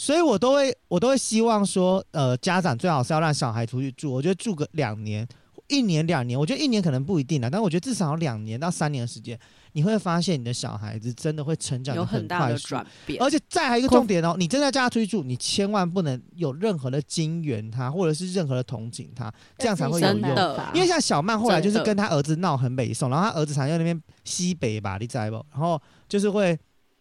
[0.00, 4.10] 所以我都会，我都会希望说，呃，家长最好是要让小孩出去住。
[4.10, 5.28] 我觉得住个两年，
[5.68, 9.38] 一年两年，我觉得一年可能不一定了，但我觉得至少两年到三年的时间，
[9.72, 13.22] 你会发现你的小孩子真的会成长有很大的转变。
[13.22, 20.56] 而且再还有一个重点哦，你真的叫他出去住，你千万不能有任何的金援他，或者是任何的同情他，这样才会有用。
[20.72, 25.44] 因为像小曼后来就是跟他儿子闹很北宋，然后他儿子常在那边西北吧，你知不？
[25.52, 26.58] 然后就是会。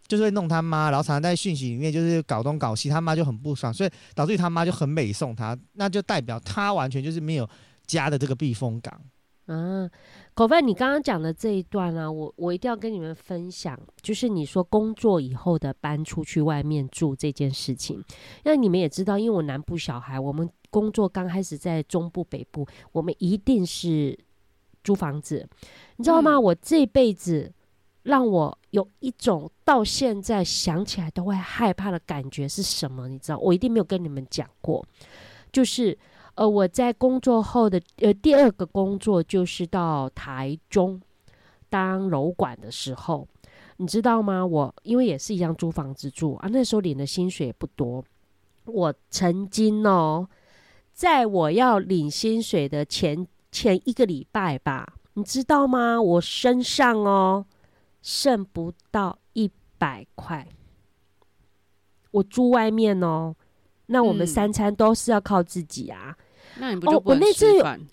[0.10, 7.48] 就是会弄他妈，然后常常在讯息里面就是搞东搞西，他妈就很不爽，所以导致于他妈就很美送他，那就代表他完全就是没有
[7.86, 9.00] 家的这个避风港。
[9.46, 9.92] 嗯、啊，
[10.34, 18.04] 狗饭，你刚刚讲的这一段啊，我我一定要跟你们分享，就是你说工作以后的搬出去外面住这件事情，
[18.44, 24.18] 那你们也知道，因为我南部小孩，我们工作刚开始在中部北部，我们一定是
[24.84, 25.48] 租房子，
[25.98, 26.34] 你知道吗？
[26.34, 27.54] 嗯、我这辈子。
[28.04, 33.08] 让我有一种到现在想起来都会害怕的感觉是什么？
[33.08, 34.86] 你知道，我一定没有跟你们讲过。
[35.52, 35.98] 就是
[36.36, 41.02] 呃，我在工作后的呃第二个工作就是到台中
[41.70, 43.28] 当楼管的时候，
[43.78, 44.46] 你知道吗？
[44.46, 48.04] 我因为也是一样租房子住啊，那时候领的薪水也不多。
[48.66, 50.30] 我曾经哦，
[50.94, 56.02] 在我要领薪水的前前一个礼拜吧，你知道吗？
[56.02, 57.46] 我身上哦。
[58.02, 60.48] 剩不到一百块，
[62.12, 63.36] 我住外面哦，
[63.88, 66.18] 那我们三餐都是要靠自己啊。
[66.56, 67.80] 嗯、那你不就不能吃饭？
[67.80, 67.84] 哦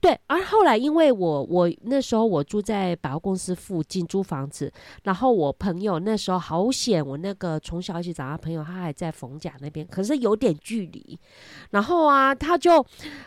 [0.00, 11.18] 对，而后来因为我我那时候我住在百货公司附近租房子，然后我朋友那时候好险，我那个从小一起长大朋友他还在逢甲那边，可是有点距离。
[11.70, 12.84] 然后啊，他就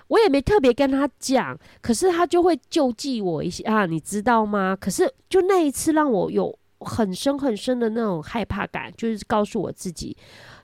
[0.07, 4.73] 我也没特别跟他讲，可是他就会救济我一些啊，你知道吗？
[4.79, 10.15] 可是就那一次让我有很深很深的那种害怕感，就是告诉我自己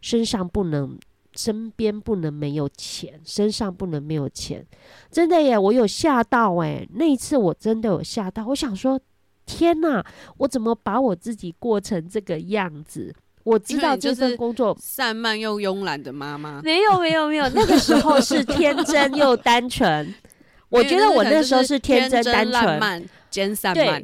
[0.01, 0.97] 身上不能。
[1.37, 4.65] 身边不能没有钱，身上不能没有钱，
[5.11, 5.57] 真的耶！
[5.57, 8.47] 我有吓到哎，那一次我真的有吓到。
[8.47, 8.99] 我想说，
[9.45, 10.03] 天哪，
[10.37, 13.13] 我怎么把我自己过成这个样子？
[13.43, 20.13] 我知道这份工作散漫又慵懒的妈妈，没有没有没有，那个时候是天真又单纯。
[20.69, 24.03] 我觉得我那时候是天真单纯兼散漫。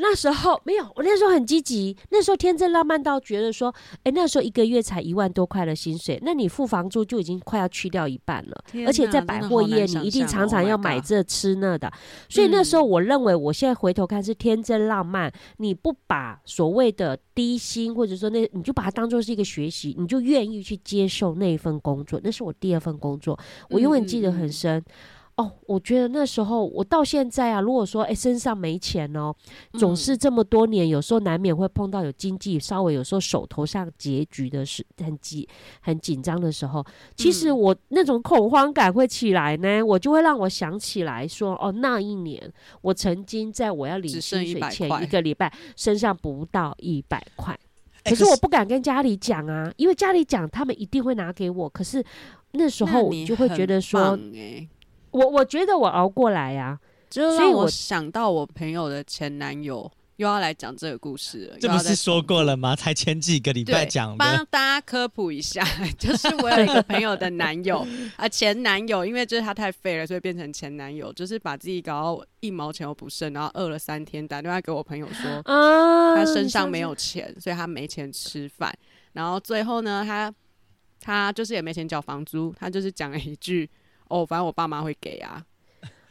[0.00, 1.96] 那时候没有，我那时候很积极。
[2.10, 8.64] 那时候天真浪漫到觉得说，哎、欸，那时候一个月才一万多块的薪水，那你付房租就已经快要去掉一半了。
[8.86, 11.92] 而且在百货业，你一定常常要买这吃那的。
[12.28, 15.28] 所以那时候我认为，我现在回头看是天真浪漫。
[15.28, 22.20] 嗯、你不把所谓的低薪，或者说那，你就把它当做是一个学习，你就愿意去接受那一份工作。
[22.22, 24.78] 那是我第二份工作，我永远记得很深。
[24.78, 24.84] 嗯
[25.38, 29.32] 哦，我觉得那时候我到现在啊，如果说哎身上没钱哦，
[29.74, 35.46] 总是这么多年，有时候难免会碰到有经济稍微有时候手头上拮据的时，很紧
[35.80, 47.56] 很紧张的时候，其实我那种恐慌感会起来呢，我就会让我想起来说，哦，那一年我曾经在我要领薪水前一个礼拜，身上不到一百块，
[48.04, 52.04] 可是我不敢跟家里讲啊，因为家里讲他们一定会拿给我，可是
[52.54, 54.18] 那时候我就会觉得说。
[55.10, 61.56] 我我觉得我熬过来呀、啊，就让我想到我朋友的前男友又要来讲这个故事了。
[61.60, 62.74] 这不是说过了吗？
[62.74, 64.16] 才前几个礼拜讲的。
[64.18, 65.64] 帮大家科普一下，
[65.96, 78.76] 就是我有一个朋友的男友 啊，前男友，因为就是他太废了，所以变成前男友，就是把自己搞到一毛钱都不剩，然后饿了三天，打电话给我朋友说，啊，他身上没有钱，所以他没钱吃饭。
[79.12, 80.34] 然后最后呢，他
[81.00, 83.70] 他就是也没钱缴房租，他就是讲了一句。
[84.08, 85.44] 哦，反正我爸妈会给啊，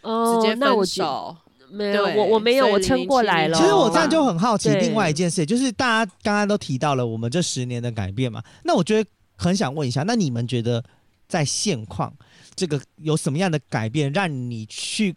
[0.02, 1.36] 哦，直接分手。
[1.70, 3.58] 没有，我我没有，我撑过来了。
[3.58, 10.82] 其实我这样就很好奇，另外一件事就是大家刚刚都提到了我们这十年的改变嘛，那我觉得很想问一下，那你们觉得
[11.28, 12.16] 在现况
[12.56, 15.14] 这个有什么样的改变，让你去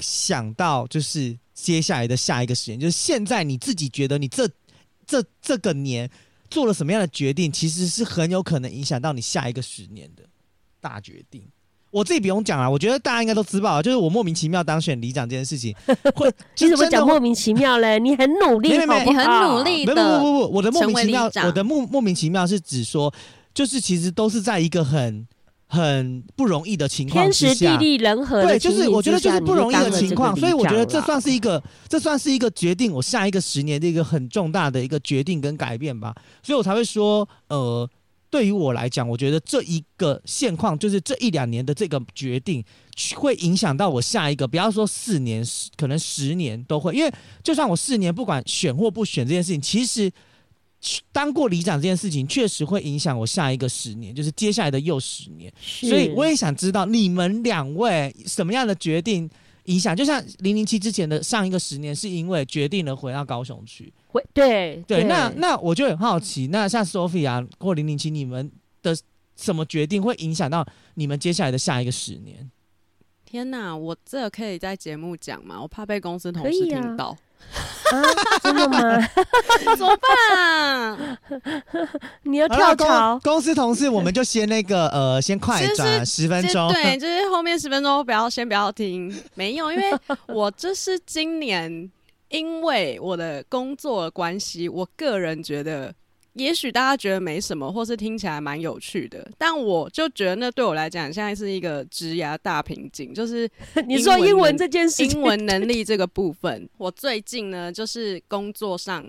[0.00, 4.48] 想到就是接下来的下一个十年，就是现在你自己觉得你这
[5.04, 6.08] 这这个年
[6.48, 10.22] 做了什么样的决定，其实是很有可能影响到你下一个十年的
[10.80, 11.42] 大决定。
[11.96, 15.74] 我自己不用讲了，我觉得大家应该都知道，就是我莫名其妙当选里长这件事情，
[16.14, 17.98] 会你怎么讲莫名其妙嘞？
[17.98, 23.10] 你很努力，你很努力的，不不不不，我的莫名其妙，我的莫莫名其妙是指说，
[23.54, 25.26] 就是其实都是在一个很
[25.66, 37.88] 很不容易的情况之下，天时地利人和，对，就是我觉得就是不容易的情况，所以我觉得这算是一个，这算是一个决定我下一个十年的一个很重大的一个决定跟改变吧，所以我才会说，呃。
[38.30, 42.64] 对于我来讲，我觉得这一个现况，就是这一两年的这个决定，
[43.14, 45.44] 会影响到我下一个，不要说四年，
[45.76, 46.94] 可能十年都会。
[46.94, 47.12] 因为
[47.42, 50.10] 就算我四年不管选或不选这件事情，其实
[51.12, 55.52] 当过里长这件事情，确实会影响我下一个十年，就是接下来的又十年。
[55.60, 59.28] 所以我也想知道你们两位什么样的决定
[59.64, 59.96] 影响？
[59.96, 63.92] 就像零零七之前的上一个十年，是因为决定了回到高雄去。
[64.16, 68.50] 会对对，那那我就很好奇，那像 Sophia 或零零七，你们
[68.82, 68.96] 的
[69.36, 72.50] 什么决定会影响到你们接下来的下一个十年？
[73.24, 75.60] 天哪，我这个可以在节目讲吗？
[75.60, 77.16] 我怕被公司同事听到。
[77.92, 78.02] 啊，
[78.42, 78.78] 真的吗？
[79.76, 81.18] 怎么办啊？
[82.24, 83.18] 你要跳槽？
[83.22, 86.72] 公司同事，我们就先那个呃，先快转十分钟。
[86.72, 89.14] 对，就是后面十分钟不要先不要听。
[89.34, 89.84] 没有，因为
[90.28, 91.90] 我这是今年
[92.28, 95.94] 因为我的工作的关系，我个人觉得。
[96.38, 103.14] 也许大家觉得没什么，或是听起来蛮有趣的，但我就觉得那对我来讲，现在是一个职涯大瓶颈。
[103.14, 103.48] 就是
[103.88, 109.02] 你说英文这件事，英文能力这个部分，我最近呢，就是工作上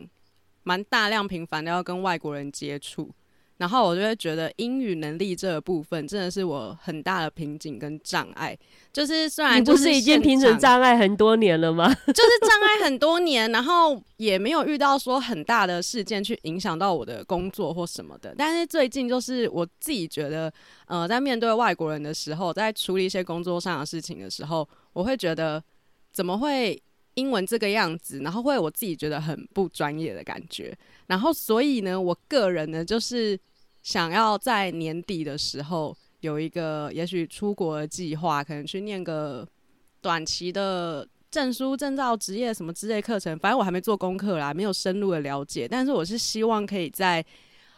[0.63, 3.11] 蛮大量频繁的要跟外国人接触。
[3.57, 8.57] 然后我就会觉得英语能力这个部分真的是我很大的瓶颈跟障碍。
[8.93, 11.87] 就是虽然不是已经平成障碍很多年了吗？
[12.07, 18.33] 就是障碍很多年，然后也没有遇到说很大的事件去影响到我的工作或什么的。
[18.37, 20.51] 但是最近就是我自己觉得，
[20.87, 25.63] 呃，在面对外国人的时候，在处理一些工作上的事情的时候，我会觉得
[26.11, 26.81] 怎么会
[27.17, 30.75] 英文这个样子，然后会我自己觉得很不专业的感觉。
[31.05, 33.39] 然后所以呢，我个人呢就是。
[33.83, 39.47] 想要在年底的时候有一个也许出国的计划，可能去念个
[40.01, 43.39] 短期的证书、证照、职业什么之类课程。
[43.39, 45.65] 反正我还没做功课啦，没有深入的了解。
[45.65, 47.23] 但是我是希望可以在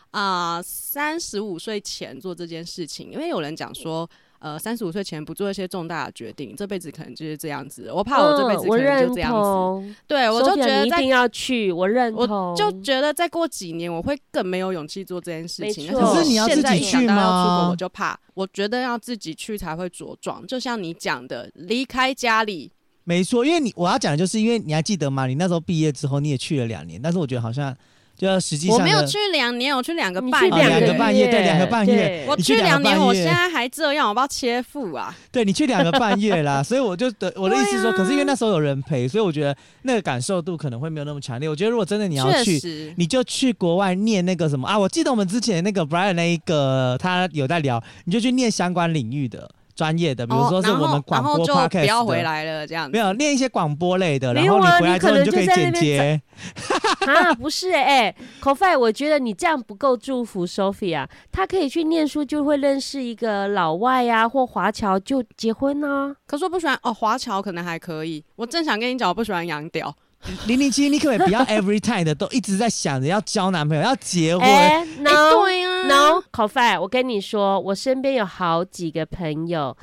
[0.09, 4.09] 啊三十五岁前做这件事情，因为有人讲说。
[4.39, 7.91] 呃，三十五岁前不做一些重大的决定，这辈子可能就是这样子。
[7.91, 9.49] 我怕我这辈子可能就这样子。
[9.49, 12.51] 嗯、对，我就觉得一定要去，我认同。
[12.51, 15.91] 我就觉得再过几年，我会更没有勇气做这件事情。
[15.91, 17.69] 可是你要自己去吗？
[17.69, 20.47] 我就怕，我觉得要自己去才会茁壮。
[20.47, 22.71] 就像你讲的，离开家里，
[23.03, 23.45] 没错。
[23.45, 25.27] 因为你我要讲的就是，因为你还记得吗？
[25.27, 27.75] 你那时候毕业之后，你也去了两年，但是我觉得好像。
[28.19, 32.25] 就实际上，我没有去两年，我去两个半月，两个半月，对，两个半月。
[32.27, 35.15] 我去两年，我现在还这样，我不知道切腹啊！
[35.31, 41.47] 对，你去两个半月啦， 所以我就的我的意思是说，可是因为那时候有人陪，所以我觉得那个感受度可能会没有那么强烈。
[41.47, 44.77] 我觉得如果真的你要去，你就去国外念那个什么啊！
[44.77, 49.49] 我记得我们之前那个 Brian 那一个，他有在聊，你就去念相关领域的。
[49.79, 52.91] 专业的，比如说是我们广播 podcast，不要回来了这样子。
[52.91, 56.21] 没有练一些广播类的，然后你回来之后你就可以剪接。
[57.07, 66.15] 啊，不是哎、欸、Coffee 我觉得你这样不够祝福 Sophia 啊，他可以去念书，就会认识一个老外啊，或华侨就结婚呢、啊。
[66.27, 68.21] 可是我不喜欢哦，华侨可能还可以。
[68.35, 69.95] 我正想跟你讲，我不喜欢洋屌。
[70.47, 74.45] 零零七，你可不可以不要 every time 的都一直在想着要交男朋友、要结婚？
[74.45, 79.75] 欸、 no，、欸、对啊，No，Coffee，我跟你说，我身边有好几个朋友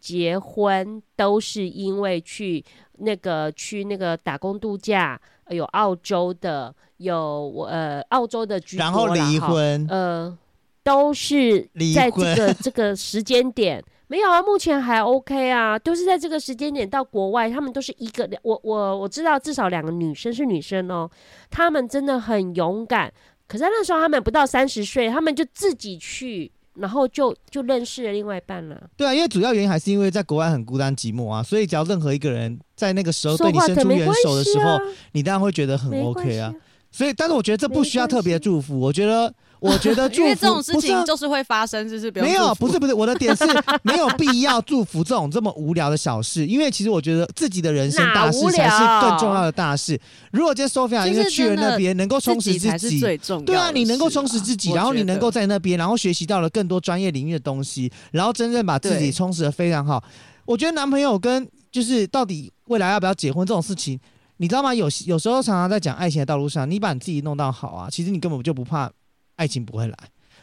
[0.00, 2.64] 结婚都是因为去
[2.98, 10.38] 那个去那个打工度假，有澳洲的，有我呃澳洲的居多，然后离婚，呃，
[10.82, 11.62] 都是
[11.94, 13.82] 在这个这个时间点。
[14.06, 21.10] 没有啊，目前还 OK 啊，都是在这个时间点到国外，他们都是一个我我我知道至少两个女生是女生哦，
[21.50, 23.10] 他们真的很勇敢。
[23.54, 28.90] 可是那时候他们不到三十岁，他们就自己去，然后就就认识了另外一半了。
[28.96, 34.82] 对啊，因为主要原因还是因为在国外很孤单寂寞啊，所以只要任何一个人在那个时候对你伸出援手的时候，啊、
[35.12, 36.52] 你当然会觉得很 OK 啊。
[36.90, 39.32] 所以，但是我觉得这不需要特别祝福，我觉得。
[39.60, 43.44] 我觉得祝福因为这种事情就是会发生，就是没有，不是不是，我的点是
[43.82, 49.98] 没有必要祝福这种这么无聊的小事，因为其实我觉得自己的人生大事才是更重要的大事。
[50.32, 60.02] 如果今天 Sophia 因为去了那边，能够充实自己，自己最重要对啊，你能够充实自己，然后你能够在那边，然后学习到了更多专业领域的东西，然后真正把自己充实的非常好。
[60.44, 63.98] 我觉得男朋友跟就是到底未来要不要结婚这种事情，
[64.36, 64.74] 你知道吗？
[64.74, 68.90] 有有时候常常在讲爱情的道路上，你把你自己弄到好啊，其实你根本就不怕
[69.36, 69.96] 爱情不会来。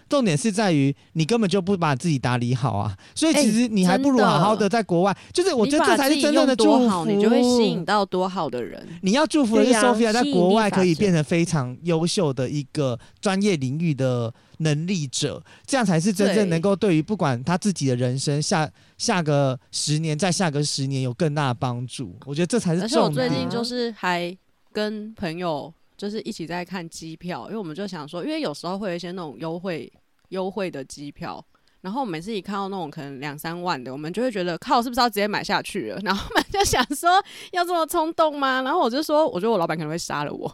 [0.10, 5.12] 重点是在于你根本就不把自己打理好啊，所以其实你还不如好好的在国外。
[5.14, 8.86] 欸、就是我觉得这才是真正的祝福，你，你就会吸引到多好的人。
[9.04, 22.14] 你要祝福的是 Sophia 在国外可以变成非常优秀的一个专业领域的能力者，这样才是真正能够对于不管他自己的人生下下个十年再下个十年有更大的帮助。
[22.26, 23.00] 我觉得这才是重点。
[23.00, 24.38] 而且我最近就是还
[24.74, 29.92] 跟朋友就是一起在看机票，因为我们就想说，因为有时候会有一些那种优惠。
[30.32, 31.46] 优惠的机票，
[31.82, 36.00] 然后每次一看到那种可能两三万的，我们就会觉得靠，是不是要直接买下去了？
[36.08, 37.22] 然后我们就想说，
[37.52, 38.62] 要这么冲动吗？
[38.62, 40.50] 然后我就说，我觉得我老板可能会杀了我。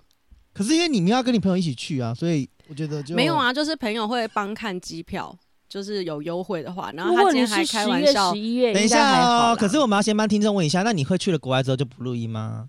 [0.52, 5.38] 可是因为你们要跟你朋友一起去啊，所以我觉得就没有啊，就是朋友会帮看机票，
[5.70, 12.68] 就是有优惠的话，然后他今天还开玩笑，十一月等一下哦，可是我们要先帮听众问一下，那你会去了国外之后就不录音吗？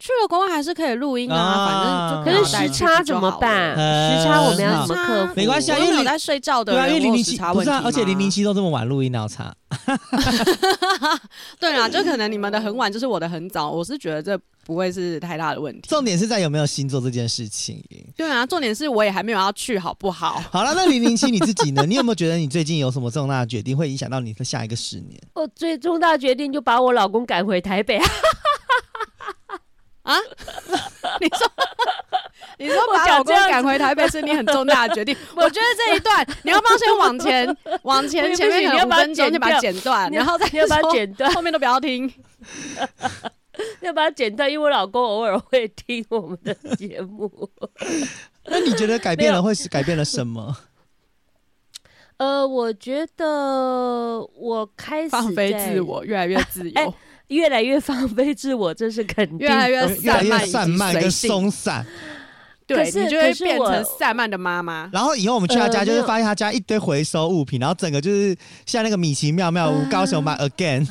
[0.00, 3.76] 去了国外还是可以录音啊，啊反正就可是时差怎么办？
[3.76, 5.32] 时差我们要怎么克服？
[5.36, 9.54] 没关系啊，因为有在睡觉的，对啊，因为零零七不是啊，而且零零七都这么晚录音，哪有差？
[11.60, 13.70] 对啊，就可能你们的很晚，就是我的很早。
[13.70, 15.88] 我是觉得这不会是太大的问题。
[15.90, 17.84] 重点是在有没有星座这件事情。
[18.16, 20.42] 对啊，重点是我也还没有要去，好不好？
[20.50, 21.84] 好了，那零零七你自己呢？
[21.86, 25.20] 你有没有觉得你最近有什么重大的决定会影响到你的下一个十年？
[25.34, 28.00] 我最重大决定就把我老公赶回台北。
[30.10, 30.18] 啊！
[31.20, 31.50] 你说，
[32.58, 35.16] 你说把老公赶回台北是你很重大的决定。
[35.36, 42.12] 我觉得这一段你要不要先往前，往前前面有五分钟就把它剪断，然后再要把它剪断，后面都不要听。
[43.80, 47.30] 要把它剪断，因为我老公偶尔会听我们的节目。
[48.46, 50.56] 那你觉得改变了会是改变了什么？
[52.16, 53.26] 呃，我觉得
[54.34, 56.74] 我开始放飞自我，越来越自由。
[56.74, 56.94] 欸
[57.30, 59.38] 越来越放飞自我，这是肯定。
[59.38, 61.84] 越来越散漫，散漫跟松散。
[62.66, 64.88] 对，你就会变成散漫的妈妈。
[64.92, 70.88] 然后以后我们去他家，就是发现他家一堆回收物品，呃、然后整个就是像那个米奇妙妙屋、高雄版 again。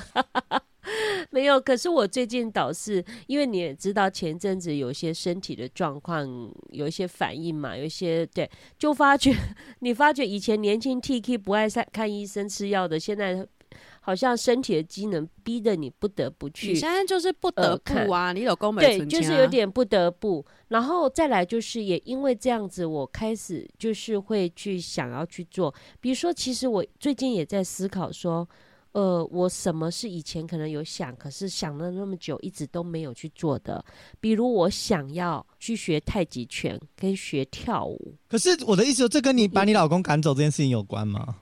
[1.32, 6.28] 没有，可是我最近倒是，因为你也知道，前阵子有一些身体的状况，
[6.72, 9.34] 有一些反应嘛，有一些对，就发觉
[9.80, 13.46] 你发觉以前年轻 T K 不爱看看医生吃药的，现在。
[14.02, 18.28] 好像身体的机能逼得你不得不去，你现在就是不得不啊！
[18.28, 20.44] 呃、你老公没、啊、对，就是有点不得不。
[20.70, 25.74] 然后再来就是也因为这样子，我开始就是会去想要去做。
[26.00, 28.48] 比如说，其实我最近也在思考说，
[28.92, 33.84] 呃，我什么是以前可能有想，可是想了那么久一直都没有去做的。
[34.20, 38.16] 比如我想要去学太极拳跟学跳舞。
[38.28, 41.36] 可是我的意思说，这跟你把你老公赶走这件事情有关吗？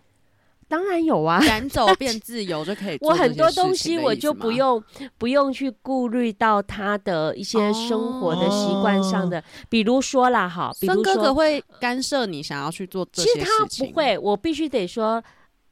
[0.67, 3.09] 当然有啊，赶走变自由就可以做。
[3.11, 4.83] 我很多东西我就不用
[5.17, 13.43] 不用去顾虑到他的一些生活的习惯上的，哦、比如说啦，哈，比如说哥哥会干涉你想要去做这些事情。
[13.69, 15.23] 其实他不会，我必须得说。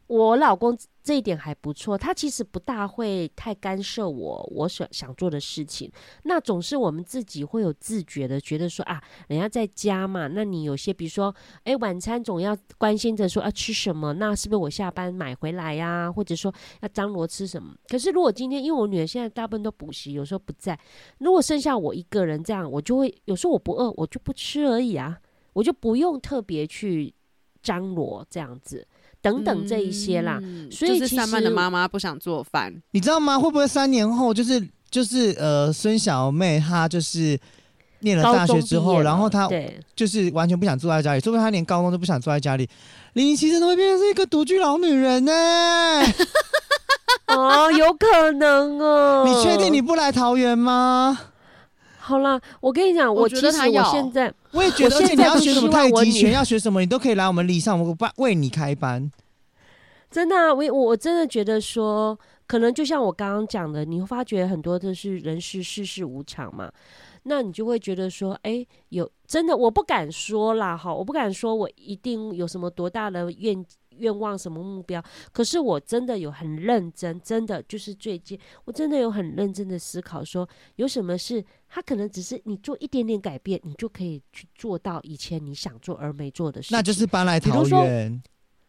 [0.08, 5.90] 我老公这一点还不错，他其实不大会太干涉我我想想做的事情。
[6.24, 11.34] 那总是我们自己会有自觉的觉得说啊，人家在家嘛，那你有些比如说，
[11.64, 16.12] 哎，晚餐总要关心着说要吃什么，那是不是我下班买回来呀？
[16.12, 16.52] 或者说
[16.82, 17.76] 要张罗吃什么？
[17.88, 20.80] 可是如果今天因为我女儿现在大部分都补习，有时候不在，
[21.20, 25.20] 如果剩下我一个人这样，我就会有时候我不饿，我就不吃而已啊，
[25.54, 27.14] 我就不用特别去
[27.62, 28.88] 张罗这样子。
[29.26, 33.40] 等等这一些啦，嗯、所以就是散漫的妈妈不想做饭，你知道吗？
[33.40, 37.36] 会不会三年后就是就是呃孙小妹她就是
[38.02, 39.50] 念了大学之后，然后她
[39.96, 42.70] 就是完全不想住在家里，说不定她连高中都不想住在家里，
[43.14, 46.16] 零零七真的会变成是一个独居老女人呢、欸？
[47.36, 49.24] 哦，有可能哦。
[49.26, 51.20] 你确定你不来桃园吗？
[52.06, 59.12] 好啦，我跟你讲，我觉得他要现在，我也觉得，而且你要学什么太极拳，要学什么，你都可以来我们礼上，我班为你开班。
[60.12, 66.72] 真的、啊，我我真的觉得说，可能就像我刚刚讲的，你会发觉很多的是人事世事无常嘛，
[67.24, 73.66] 那你就会觉得说，哎、欸，有真的，我不敢说啦，哈，我不敢说我一定有什么多大的愿。
[73.98, 75.04] 愿望什么目标？
[75.32, 86.70] 可是我真的有很认真，真的就是最近，我真的有很认真的思考，说有什么事，他可能只是你做一点点改变，你就可以去做到以前你想做而没做的事。
[86.72, 88.22] 那就是搬来桃园。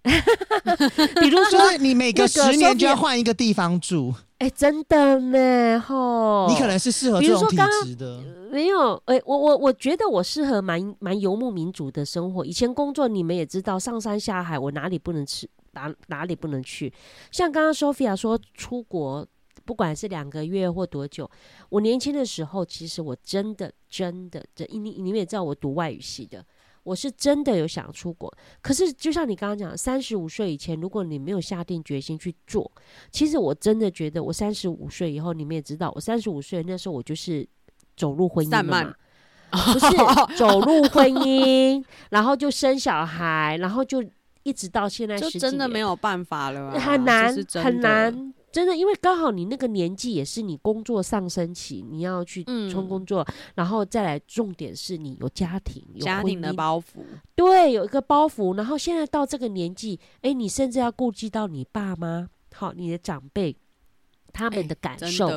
[1.20, 4.14] 比如说，你每隔十年就要换一个地方住。
[4.38, 6.46] 哎、欸，真的呢，吼！
[6.50, 8.22] 你可能是适合这种体质的。
[8.50, 12.44] 没有，哎、欸，我我我觉得我适合蛮蛮游牧民族的生活。
[12.44, 16.92] 以前工作你们也知道，上山下海，我哪里不能吃，哪哪里不能去。
[17.30, 19.26] 像刚刚 Sophia 说出国，
[19.64, 21.28] 不管是两个月或多久，
[21.70, 26.44] 我年轻的时候，其实我真的真的，这你你们也知道，我读外语系的。
[26.86, 28.32] 我是真的有想出国，
[28.62, 32.70] 可是就像你刚刚讲，三十五岁以前，如果你没有下定决心去做，
[33.10, 37.44] 其实我真的觉得，我三十五岁以后，你们也知道，我三十五岁那时候，我就是
[37.96, 38.94] 走入婚姻了嘛，
[39.50, 39.96] 不是
[40.38, 44.00] 走入婚姻，然后就生小孩，然后就
[44.44, 48.32] 一直到现在，就真的没有办法了，很难，很难。
[48.56, 57.04] 真的，因为刚好你那个年纪也是你工作上升期，你要去冲工作，嗯、然后再来，重点是你有家庭，有家庭的包袱，
[57.34, 58.56] 对，有一个包袱。
[58.56, 63.54] 然后现在到这个年纪，哎，你甚至要顾及到你爸妈，好，你的长辈
[64.32, 65.28] 他们的感受，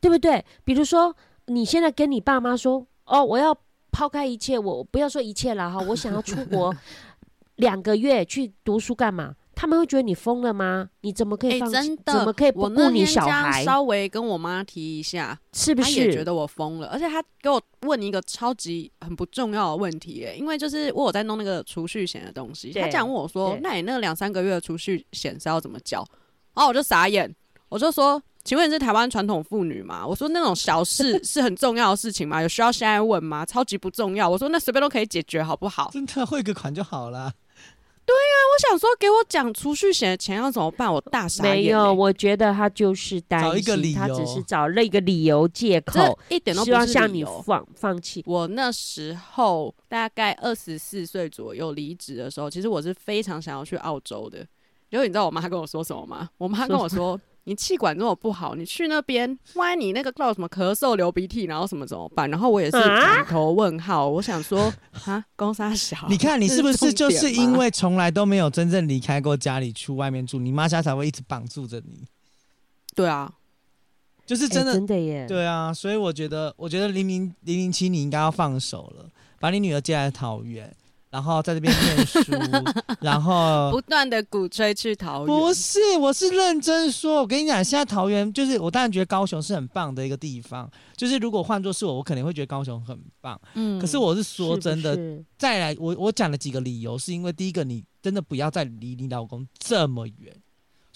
[0.00, 0.44] 对不对？
[0.64, 1.12] 比如说，
[1.46, 3.52] 你现在跟你爸妈说，哦，我要
[3.90, 6.72] 抛开一切，我不要说一切了哈，我想要出国
[7.56, 9.34] 两个月去读书干嘛？
[9.56, 10.88] 他们会觉得你疯了吗？
[11.00, 13.64] 你怎么可以放真的怎么可以不顾你小孩？
[13.64, 15.90] 稍微跟我妈提一下，是不是？
[15.90, 26.06] 她也觉得我疯了，而且她给我问一个超级很不重要的问题，哎，因为就是我有在弄那个储蓄险的东西，她这样问我说：“那你那两三个月的储蓄险是要怎么交？”
[26.54, 27.34] 然后我就傻眼，
[27.70, 32.42] 我就说：“请问你是台湾传统妇女吗？”我说：“那种小事 是很重要的事情吗？
[32.42, 33.46] 有需要现在问吗？
[33.46, 37.32] 超级不重要。”我说：“那随便都可以解决，好不好？”真的汇个款就好了。
[38.06, 40.92] 对呀、啊，我想说，给我讲储蓄险的钱要怎么办？
[40.92, 41.56] 我大傻眼、欸。
[41.56, 48.22] 没有，我觉得他就是担心，他只是找了一个理由借口，一点都不希望向你放放弃。
[48.24, 54.46] 我那时候大概二十四岁左右离职的时候，其实我是非常想要去澳洲的。
[54.90, 56.30] 因为你知道我妈跟我说什么吗？
[56.38, 57.20] 我妈跟我说。
[57.48, 62.28] 你气管这么不好，你去那边，万一你那个叫什么咳嗽、流鼻涕，然后什么怎么办？
[62.28, 64.06] 然后我也是满头问号。
[64.06, 64.72] 啊、我想说，
[65.04, 72.04] 啊，公三小，你看你是不是就是因为从来都没有真正离开过家里去外面住，你妈家才会一直绑住着你？
[72.96, 73.32] 对啊，
[74.26, 75.26] 就是真的，欸、真的耶。
[75.28, 80.74] 对啊，所以我觉得，我觉得零零零零七你应该要放手了，把你女儿接来桃园。
[81.10, 82.20] 然后在这边念书，
[83.00, 85.26] 然后不断的鼓吹去桃园。
[85.26, 87.20] 不是，我是认真说。
[87.20, 90.70] 我跟你讲，现在桃园就是我当然觉得高雄是很棒的一个地方。
[90.96, 93.40] 就是如果换作是我，我肯定会觉得高雄很棒。
[93.54, 100.34] 嗯，可是我是说真的，是是再来，我我讲了几个理由，是因为第一个，你真的不要再离你老公这么远。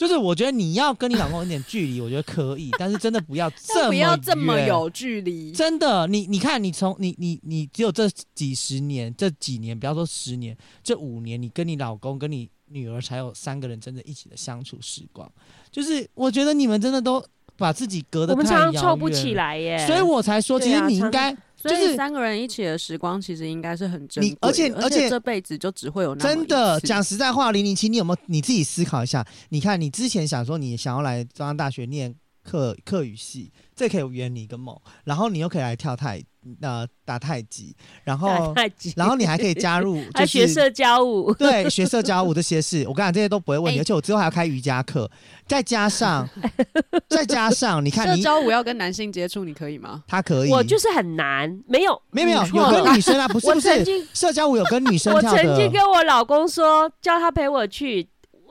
[0.01, 5.53] 就是我觉得你要跟你老公有点距离，我觉得可以， 但是真的不要 这么不要这么有距离。
[5.53, 15.31] 真的，你你看，你从你你你只有这几十年，这几年，不要说十年，这五年，你跟你老公跟你女儿才有三个人真的一起的相处时光。
[15.71, 17.23] 就是我觉得你们真的都
[17.59, 21.37] 把自己隔得太遥远，我们常常凑不起来耶，所以我才说，其实你应该。
[21.69, 24.39] 就是三个人一起的时光，其实应该是很珍贵。
[24.41, 29.27] 而且而且这辈子就只会有那么真的讲实在话，零零七，你有没有你自己思考一下？
[29.51, 36.23] 你看你之前想说你想要来中央大学念课课语系，这可以圆你一个梦，然后你又可以来跳太。
[36.63, 38.55] 呃，打太极，然后，
[38.97, 45.11] 然后你还可以加入，就是学社交舞，对，学社交舞这些事，我跟你讲，这些都不会问题，欸、而且我之后还要开瑜伽课，
[45.47, 46.27] 再加上，
[47.09, 50.03] 再加上，你看你，社交舞要跟男性接触，你可以吗？
[50.09, 55.39] 他可以，我就是很难，没有，没有，没有，有跟女生啊，不是，不是，社交舞有跟女生跳的。
[55.39, 58.09] 我曾经跟我老公说，叫他陪我去，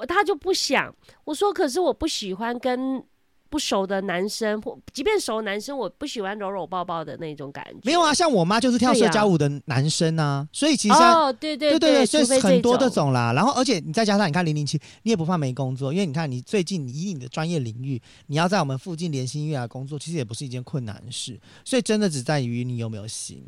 [0.07, 3.03] 他就不想，我说，可是我不喜欢跟。
[3.49, 7.79] 不熟的男生，或即便熟的男生，我不喜欢搂搂抱抱的那种感觉。
[7.83, 13.33] 没有啊，像我妈就是跳社交舞的男生啊，啊所以其实哦，对对对对，所以很多这种啦。
[13.33, 21.39] 然后，而且你再加上你看零零七，你也不怕没工作，因为你看你最近以你的专业领域，你要在我们附近联新医院工作，其实也不是一件困难事。
[21.65, 23.43] 所以真的只在于你有没有心，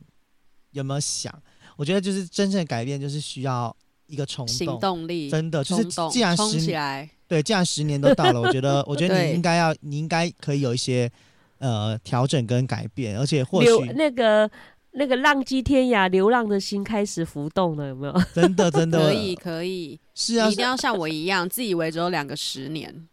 [0.72, 1.34] 有没有想。
[1.78, 3.76] 我觉得就是真正的改变，就是需要
[4.08, 7.10] 一个冲动、行动力，真的就是既然冲起来。
[7.32, 11.10] 对，这样十年都到了，我觉得，我觉得你应该要，你应该可以有一些
[11.60, 14.52] 呃调整跟改变，而且或许那个
[14.92, 18.14] 那个浪迹天涯、流浪的心开始浮动了，有没有？
[18.36, 23.08] 真的，真的可以，可以，是啊，一定要像我一样，自以为只有两个十年。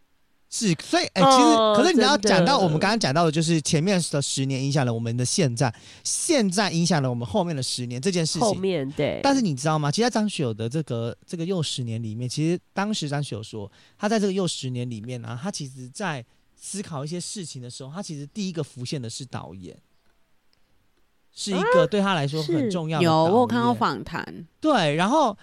[0.51, 5.72] 是，所以哎、欸，其实、哦、可是你要讲到我们刚刚讲到的，就是前面的十年影响了我们的现在，
[6.03, 8.40] 现在影响了我们后面的十年这件事情。
[8.40, 9.20] 后面对。
[9.22, 9.90] 但是你知道吗？
[9.90, 16.24] 其实在张学友的这个这个又十年里面，其实当时张学友说，他在这个又十年里面呢、啊，他其实在
[16.57, 19.76] 思考一些事情的时候，他其实第一个浮现的是导演，
[21.34, 23.07] 是一个对他来说很重要的、啊。
[23.07, 24.46] 有，我有看到访谈。
[24.61, 25.36] 对，然后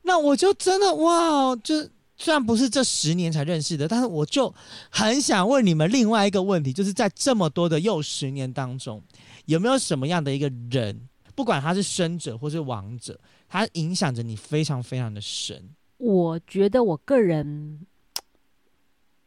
[0.00, 1.86] 那我就真的哇，就。
[2.20, 4.54] 虽然不是这十年才认识的，但是我就
[4.90, 9.02] 很想问你们另外一个问题，就是在这么多的又十年当中，
[9.46, 13.18] 有没有什么样的一个人，不管他是生者或是亡者，
[13.48, 15.70] 他影响着你非常非常的深？
[15.96, 17.86] 我觉得我个人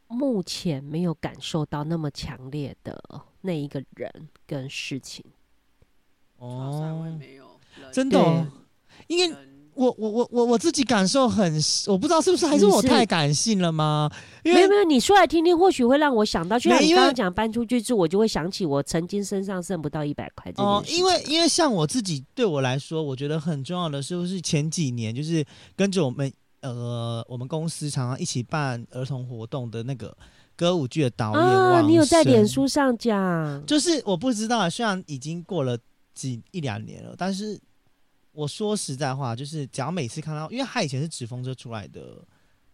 [0.08, 3.04] 目前没有感受到那么强烈的
[3.42, 5.26] 那一个人跟事情。
[6.38, 7.60] 哦，没有
[7.92, 8.46] 真的、哦，
[9.08, 9.36] 因为。
[9.76, 11.54] 我我我我我自己感受很，
[11.88, 14.10] 我不知道是不是还是我太感性了吗？
[14.44, 20.52] 因为没有没有，你说来听听，或许会让我想到，就像你刚刚讲搬出去住，我就会想起我曾经身上剩不到一百块。
[20.58, 25.44] 哦，因为因为像我自己对我来说，我觉得很重要的是不是前几年就是
[25.76, 30.16] 跟着我们呃我们公司常常一起办儿童活动的那个
[30.56, 33.66] 歌舞剧的导演啊，你有在脸书上讲？
[33.66, 35.78] 就是我不知道，虽然已经过了
[36.14, 37.60] 几一两年了，但是。
[38.34, 42.18] 我说实在话，就是只要每次看到，因为他以前是纸风车出来的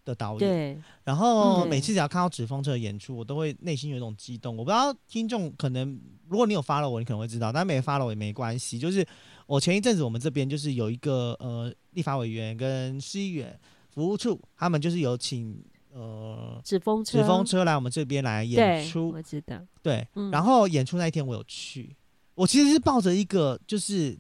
[0.06, 0.40] 的导演。
[0.40, 0.82] 对。
[1.04, 4.56] 然后每次只要看到纸风车的演出，我都会内心有一种激动。
[4.56, 6.00] 我不知道听众可能，
[6.30, 8.80] 如果你有 follow 我，你可能会知道，但没 follow 也没关系。
[8.80, 9.06] 就是
[9.46, 19.10] 我前一阵子我们这边就是有一个呃立法委员跟市议员服务处，他们就是有请呃纸风车纸风车来我们这边来演出。
[19.10, 19.60] 我知道。
[19.84, 20.08] 对。
[20.16, 21.94] 嗯、然后演出那一天我有去，
[22.36, 24.18] 我其实是抱着一个就是。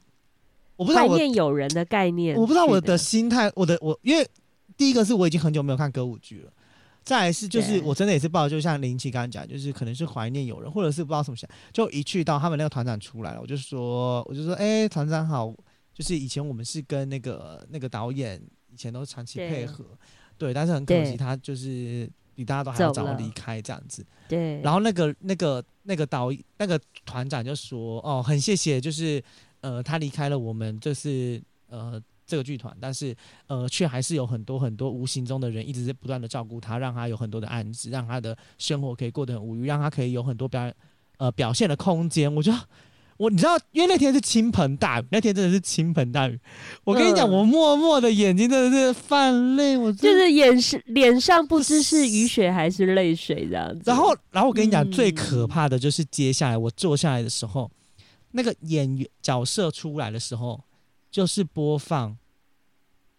[0.79, 2.97] 我不知道我怀念友人的概念，我不知道我的。
[2.97, 4.25] 心态，我的我，因为
[4.77, 6.53] 第一个是我已经很久没有看歌舞剧了，
[7.03, 15.53] 再来是就是我真的也是抱着，就像林奇刚刚讲，就是可能是怀念友人，或者是不知道什么想，就一去到他们那个团长出来了，我就说，我就说，哎、欸，团长好，
[15.93, 19.83] 就是以前我们是跟那个那个导演以前都长期配合，
[20.37, 29.21] 对，对，但是很可惜他就是比大家都还要早离开这样子，对，然后那个那个那个导那个团长就说，哦，很谢谢，就是。
[29.61, 33.15] 呃，他离开了我们，就是呃这个剧团，但是
[33.47, 40.71] 呃却还是有很多很多无形中的人一直在不断的照顾他，让他有很多的案子，让他的生活可以过得很无余，让他可以有很多表
[41.17, 42.33] 呃表现的空间。
[42.33, 42.59] 我觉得
[43.17, 46.39] 我你知道，因为那天是倾盆大雨，那天真的是倾盆大雨。
[46.85, 53.81] 我跟你讲，我默默的眼睛真的是泛泪，我就是眼是脸上不知是雨水还是泪水这样子。
[53.85, 57.69] 然后，然后我跟你讲，嗯，最可怕的就是接下来我坐下来的时候。
[58.31, 60.63] 那个演员角色出来的时候，
[61.09, 62.17] 就是播放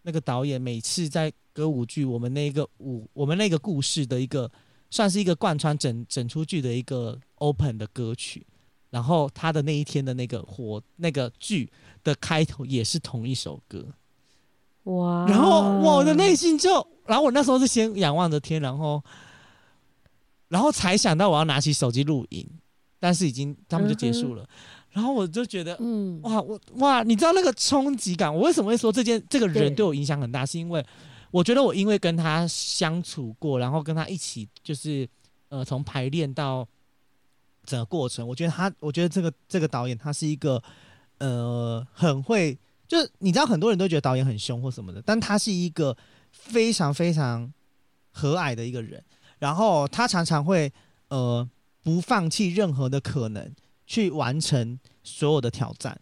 [0.02, 4.50] 那个导演每次在歌舞剧我们那个舞我们那个故事的一个，
[4.88, 8.46] 算是一个贯穿整整出剧的一个 open 的歌曲，
[8.90, 11.70] 然后他的那一天的那个活那个剧
[12.04, 13.84] 的开头也是同一首歌，
[14.84, 15.26] 哇！
[15.28, 19.02] 然后我的内心就，然后我那时候是先仰望着天，然后
[20.48, 22.48] 然后才想到我要拿起手机录影，
[22.98, 24.48] 但是已经他们就结束了。
[24.92, 28.34] 然后我就觉得，嗯，哇，我哇，你知道那个冲击感？
[28.34, 30.44] 我为什么会说这件这个人对我影响很大？
[30.44, 30.84] 是因为
[31.30, 35.08] 我觉得我因为跟他相处过，然后跟他一起，就是
[35.48, 36.66] 呃，从排练到
[37.64, 40.60] 整个过程，我觉得他，我觉得这个这个导演他是一个
[41.18, 45.96] 呃很会，就是你知道很多人都觉得导演很凶或什么的，但他是一个
[46.32, 47.52] 非常非常
[48.10, 49.00] 和蔼的一个人，
[49.38, 50.72] 然后他常常会
[51.10, 51.48] 呃
[51.84, 53.54] 不放弃任何的可能。
[53.90, 56.00] 去完成所有的挑战，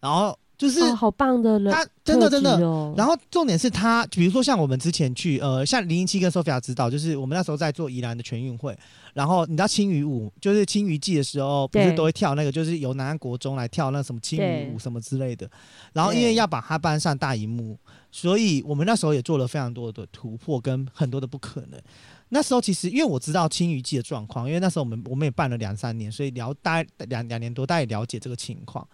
[0.00, 2.58] 然后就是、哦、好棒的人，他真的真的。
[2.96, 8.76] 然后重点是他，比如说像我们之前去，呃，像零零七跟 Sophia 指导，就是我们那时候在做宜兰的全运会，
[9.14, 15.48] 然后你知道青鱼舞，就是青鱼季的时候，不是都会跳那个，就是由南安国中来跳那什么青鱼舞什么之类的。
[15.92, 17.78] 然后因为要把它搬上大荧幕，
[18.10, 21.80] 所以我们那时候也做了非常多的突破跟很多的不可能。
[22.28, 28.86] 那时候其实，因为我知道青鱼季的状况，因为那时候我们我们也办了两三年，所以聊大概两两年多，大概了解这个情况。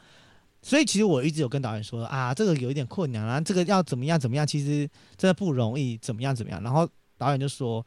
[0.60, 6.62] 所以其实我一直有跟导演说啊，这个有一点困难啊，这个要怎么样怎么样，其实真的不容易，怎么样怎么样。
[6.62, 7.84] 然后导演就说，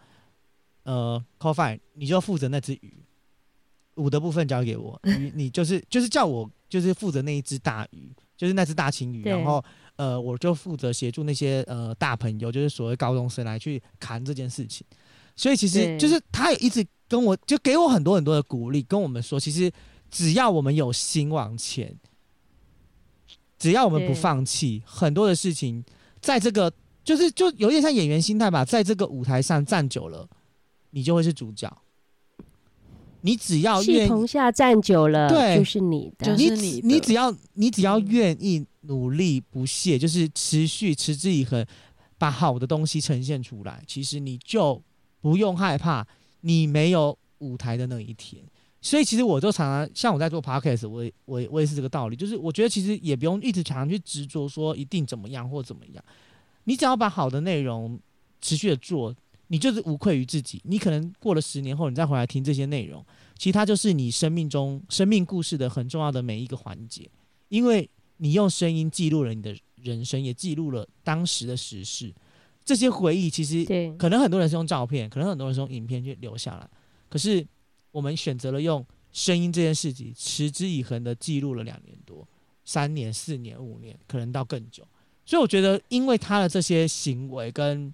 [0.83, 2.97] 呃，Call5，你就负责那只鱼，
[3.95, 9.63] 舞的部分交给我，你你就是就是叫我就是负责那一只大鱼，就是那只大青鱼，然后
[9.95, 14.85] 呃我就负责协助那些呃大朋友，就是所谓高中生来去扛这件事情。
[15.35, 19.71] 所以其实就是他也一直跟我就给我很多很多的鼓励，跟我们说，其实
[20.09, 21.93] 只要我们有心往前，
[23.59, 25.83] 只要我们不放弃，很多的事情，
[26.21, 26.71] 在这个
[27.03, 30.27] 就是就有点像演员心态吧，在这个舞台上站久了，
[30.91, 31.71] 你就会是主角。
[33.21, 41.65] 你只要戏棚下站久了，对，就是你的，就是你，你只要你只要愿意努力不懈，就是持续持之以恒，
[42.17, 44.81] 把好的东西呈现出来，其实你就。
[45.25, 46.05] 不用害怕，
[46.41, 48.43] 你没有舞台的那一天。
[48.79, 56.05] 所以其实我就常常像我在做 podcast，我也我也我也是这个道理，就是我觉得其实也不用一直常常去执着说一定怎么样或怎么样，
[56.65, 57.99] 你只要把好的内容
[58.39, 59.15] 持续的做，
[59.47, 60.61] 你就是无愧于自己。
[60.65, 63.03] 你可能过了十年后，你再回来听这些内容，
[63.35, 67.09] 其实它就是你生命中生命故事的很重要的每一个环节，
[67.49, 72.13] 因为你用声音记录了你的人生，也记录了当时的时事。
[72.65, 73.63] 这些回忆其实
[73.95, 76.67] 可能很多人是用照片，可能很多人是用影片去留下来。
[77.07, 77.45] 可是
[77.91, 82.27] 我们选择了用声音这件事情，持之以恒的记录了两年多、
[82.65, 84.83] 三年、四年、五年，可能到更久。
[85.25, 87.93] 所以我觉得，因为他的这些行为跟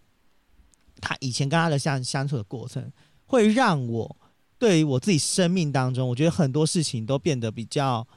[1.02, 2.90] 他以前跟他的相相处的过程，
[3.26, 4.16] 会让我
[4.58, 8.08] 对于我自己生命当中，我觉得很多事情都变得比较，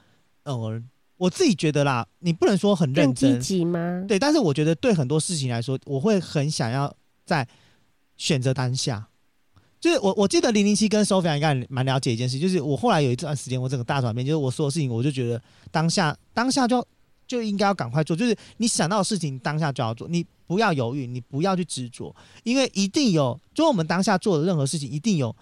[0.45, 0.83] 呃。
[1.17, 4.05] 我自己觉得啦，你不能说很认真，积极吗？
[4.09, 6.93] 对，但是我觉得对很多事情来说，我会很想要
[7.25, 7.47] 在
[8.17, 9.07] 选择当下。
[9.81, 15.41] 就是我我记得零零七跟 Sophia 应该蛮了解一件事，就是我后来有一段时间，我整个大转变，就是我所有事情，我就觉得
[15.71, 16.83] 当下当下就
[17.27, 25.35] 就应该要赶快做，就是你想到的事情当下就要做，你不要犹豫，你不要去执着，因为一定有，就我们当下做的任何事情，一定有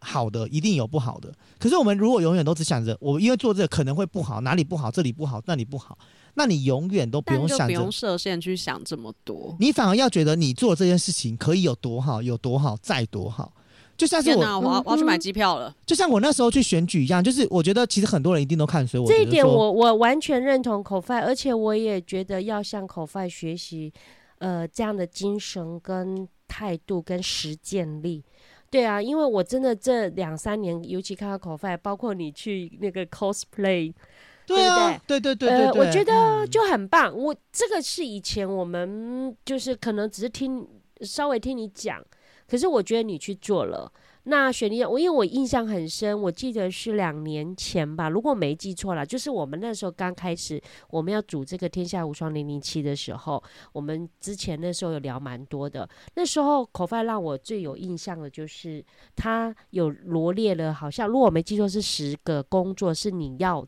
[0.00, 1.32] 好的，一定有不好的。
[1.58, 5.98] 可是我们如果永远都只想着我因为做这个可能会不好，哪里不好，这里不好，那里不好，
[6.34, 13.52] 那你永远都不用想着，不用设限去想这么多，你反而要觉得你做这件事情可以有多好，有多好，再多好。
[13.96, 15.76] 就像是我，我要我要去买机票了。
[15.84, 19.06] 就像我那时候去选举一样，就是我觉得其实很多人一定都看衰我。
[19.06, 23.92] 这一点我我完全认同 Kofei，而且我也觉得要向 Kofei 学习，
[24.38, 28.24] 呃，这样的精神跟态度跟实践力。
[28.70, 33.92] 对啊，因为我真的这两三年，尤其看到 Kofei，包括你去那个 cosplay，
[34.46, 37.12] 对啊，对对对对，对，呃，我觉得就很棒。
[37.16, 40.66] 我这个是以前我们就是可能只是听
[41.00, 42.00] 稍微听你讲。
[42.46, 43.92] 可是我觉得你去做了，
[44.30, 55.86] 那雪莉，我因为我印象很深，我记得是两年前吧，如果没记错了，就是我们那时候刚开始我们要组这个《天下无双零零七》的时候，我们之前那时候有聊蛮多的。
[56.14, 58.84] 那时候口饭让我最有印象的就是
[59.16, 63.66] 他有罗列了，好像如果我没记错是十个工作是你要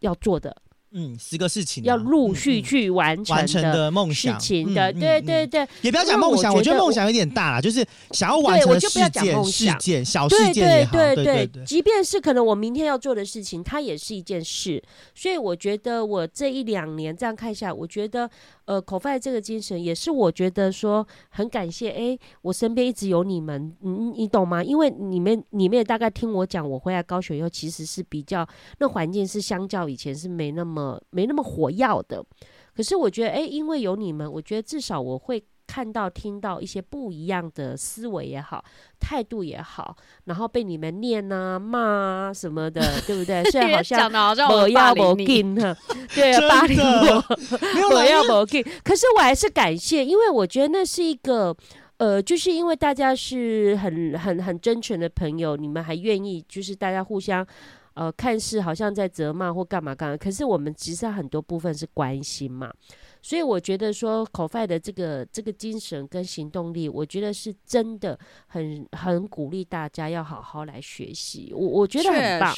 [0.00, 0.54] 要做的。
[0.92, 4.38] 嗯，十个事情、啊、要陆续去完成完成的梦想。
[4.38, 14.82] 情的，对对对，也不要讲梦想，我觉得梦想有点大了，就是想要完成的事件、事件、小事件也好，对对对，对，即便是可能我明天要做的事情，它也是一件事。
[15.14, 18.30] 所以我觉得我这一两年这样看下来，我觉得。
[18.64, 24.62] 呃，口饭这个精神也是我觉得说很感谢，哎、我身边一直有你们，你你懂吗？
[24.62, 28.46] 因为你们你们也大概听我讲，我回来高雄以后其实是比较
[28.78, 32.24] 那环境是相较以前是没那么没那么火药的，
[32.74, 35.42] 可是我觉得，哎、因为有你们，我觉得至少我会。
[35.72, 38.62] 看到、听到一些不一样的思维也好，
[39.00, 39.96] 态度也好，
[40.26, 43.42] 然后被你们念啊、骂啊什么的，对不对？
[43.50, 45.74] 虽然好 像我要我进哈，
[46.14, 47.24] 对，霸凌我，
[47.96, 48.62] 我要我进。
[48.84, 51.56] 可是我还是感谢，因为我觉得那是一个，
[51.96, 57.46] 呃，就是因为大家是很、很、很真诚的朋友，你们还愿意，就是大家互相，
[57.94, 62.70] 呃，看似好像在责骂或干嘛干嘛，可是我们其实很多部分是关心嘛。
[63.22, 71.52] 所以我觉得说，Kofei 的这个这个精神跟行动力，我觉得是真的很很鼓励大家要好好来学习。
[71.54, 72.54] 我我觉得很棒，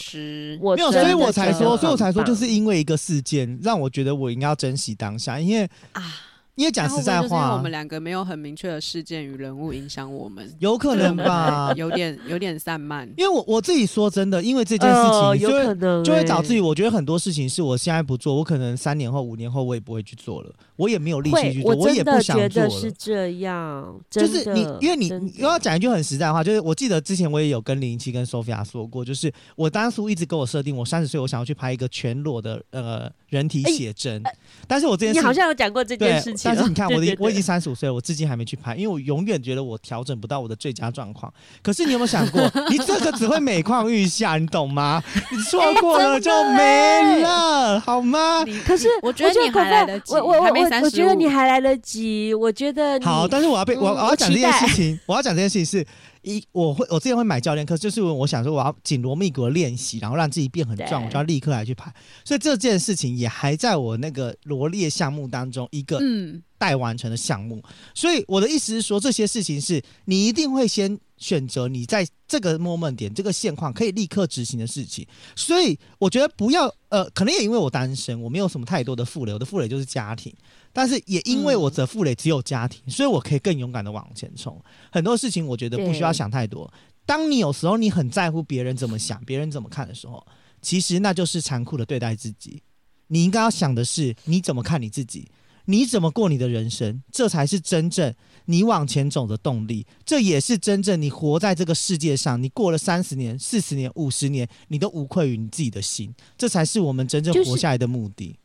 [0.60, 6.02] 我没有，所以我才说，所以我才说，就是因为一个事件，让我觉得我应该要珍惜当下，因为啊。
[6.56, 13.08] 因为讲实在话，我们两个没有很明确的事件与人物影响我们，有可能吧， 有点有点散漫。
[13.16, 22.70] 因为我我自己说真的，因为这件事情就会、呃、有可能就会导致于，我觉得很多事情是我现在不做，我可能三年后、五年后我也不会去做了，我也没有力气去做，我，我也不想做了。
[22.70, 34.36] 是这样，就是你，因为你又要讲一句很实在的话，就是我记得之前我也有跟零零七跟 Sophia 说过，就是我当初一直给我设定，我三十岁我想要去拍一个全裸的呃人体写真、欸，
[34.68, 37.14] 但是我之前你好像有讲过这件事情，但是你看我的。
[37.18, 41.32] 我已经三十五岁了，我至今还没去拍，因为我永远觉得我调整不到我的最佳状况。
[41.62, 45.02] 可是你有没有想过，你这个只会每况愈下，你懂吗？
[45.30, 48.44] 你错过了就没了，欸、好吗？
[48.66, 53.28] 可是我觉得你还来得及，我我我我我觉得你还来得及，我觉得好。
[53.28, 55.86] 但是我要被我我要讲这件事情，我要讲这件事情是。
[56.26, 61.92] 一我会我之前会买教练课，就是我想说我要紧锣密鼓的练习，然后让自己变很壮，我就要立刻来去排。
[62.24, 66.00] 所以这件事情也还在我那个罗列项目当中一个
[66.64, 67.56] 待完成的项目。
[67.56, 67.74] 嗯。
[67.94, 75.06] 所以我的意思是说，这些事情是你一定会先选择你在这个 moment 点这个现况可以立刻执行的事情。
[75.36, 80.32] 所以我觉得不要呃，可能也因为我单身，我没有什么太多的负累，我的负累就是家庭。
[80.72, 84.60] 但是也因为我的负累只有家庭，嗯，所以我可以更勇敢的往前冲。
[84.90, 86.72] 很多事情我觉得不需要想太多。
[87.06, 90.26] 当你有时候你很在乎别人怎么想， 别人怎么看的时候，
[90.62, 92.62] 其实那就是残酷的对待自己。
[93.08, 95.28] 你应该要想的是你怎么看你自己，
[95.66, 98.14] 你怎么过你的人生，这才是真正
[98.46, 99.86] 你往前走的动力。
[100.04, 106.14] 这也是真正你活在这个世界上，你过了三十年、四十年、五十年，你都无愧于你自己的心。
[106.36, 108.26] 这才是我们真正活下来的目的。
[108.26, 108.38] 就是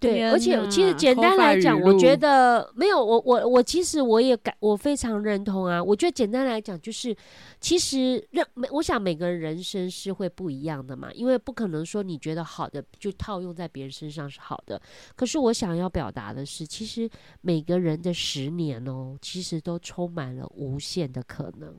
[0.00, 5.82] 对，而且其实简单来讲，我觉得没有我我我其实我也感我非常认同啊。
[5.82, 7.16] 我觉得简单来讲就是，
[7.60, 14.80] 其实让每我想每个人人生是会不一样的嘛，因为不可能说你觉得好的就套用在别人身上是好的。
[15.16, 21.74] 可是我想要表达的是，其实每个人的十年哦，其实都充满了无限的可能，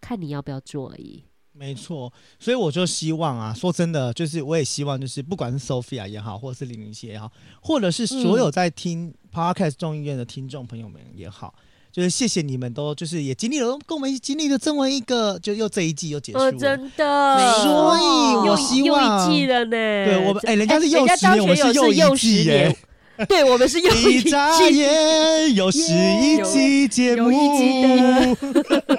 [0.00, 1.22] 看你要不要做而已。
[1.58, 19.70] 没错，所以我就希望啊，说真的，就是我也希望，就是不管是 Sophia 也好，或者是零零七也好，或者是所有在听 Podcast 众议院的听众朋友们也好，嗯，就是谢谢你们都就是也经历了跟我们一起经历了这么一个，就又这一季又结束真的，所以我希望又一季了呢。
[19.70, 22.76] 对我们，哎，人家是又十年，我们是又一季耶。
[23.30, 27.30] 对，我们是又一季，眨眼又是一季节目，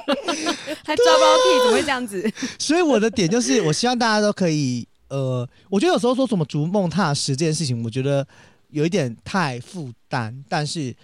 [0.86, 2.32] 还抓不到 key，怎么会这样子？
[2.60, 8.28] 所以我的点就是，我希望大家都可以，呃，我觉得有时候说什么逐梦踏实这件事情，我觉得
[8.70, 10.96] 有一点太负担，但是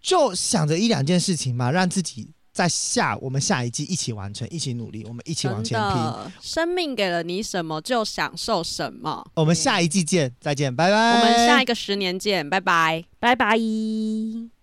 [0.00, 2.32] 就想着一两件事情嘛，让自己。
[2.52, 6.32] 在下，我们下一季一起完成，一起努力，我们一起往前拼。
[6.42, 9.24] 生命给了你什么，就享受什么。
[9.34, 11.20] 我们下一季见，再见，拜拜。
[11.20, 14.59] 我们下一个十年见，拜拜，拜拜。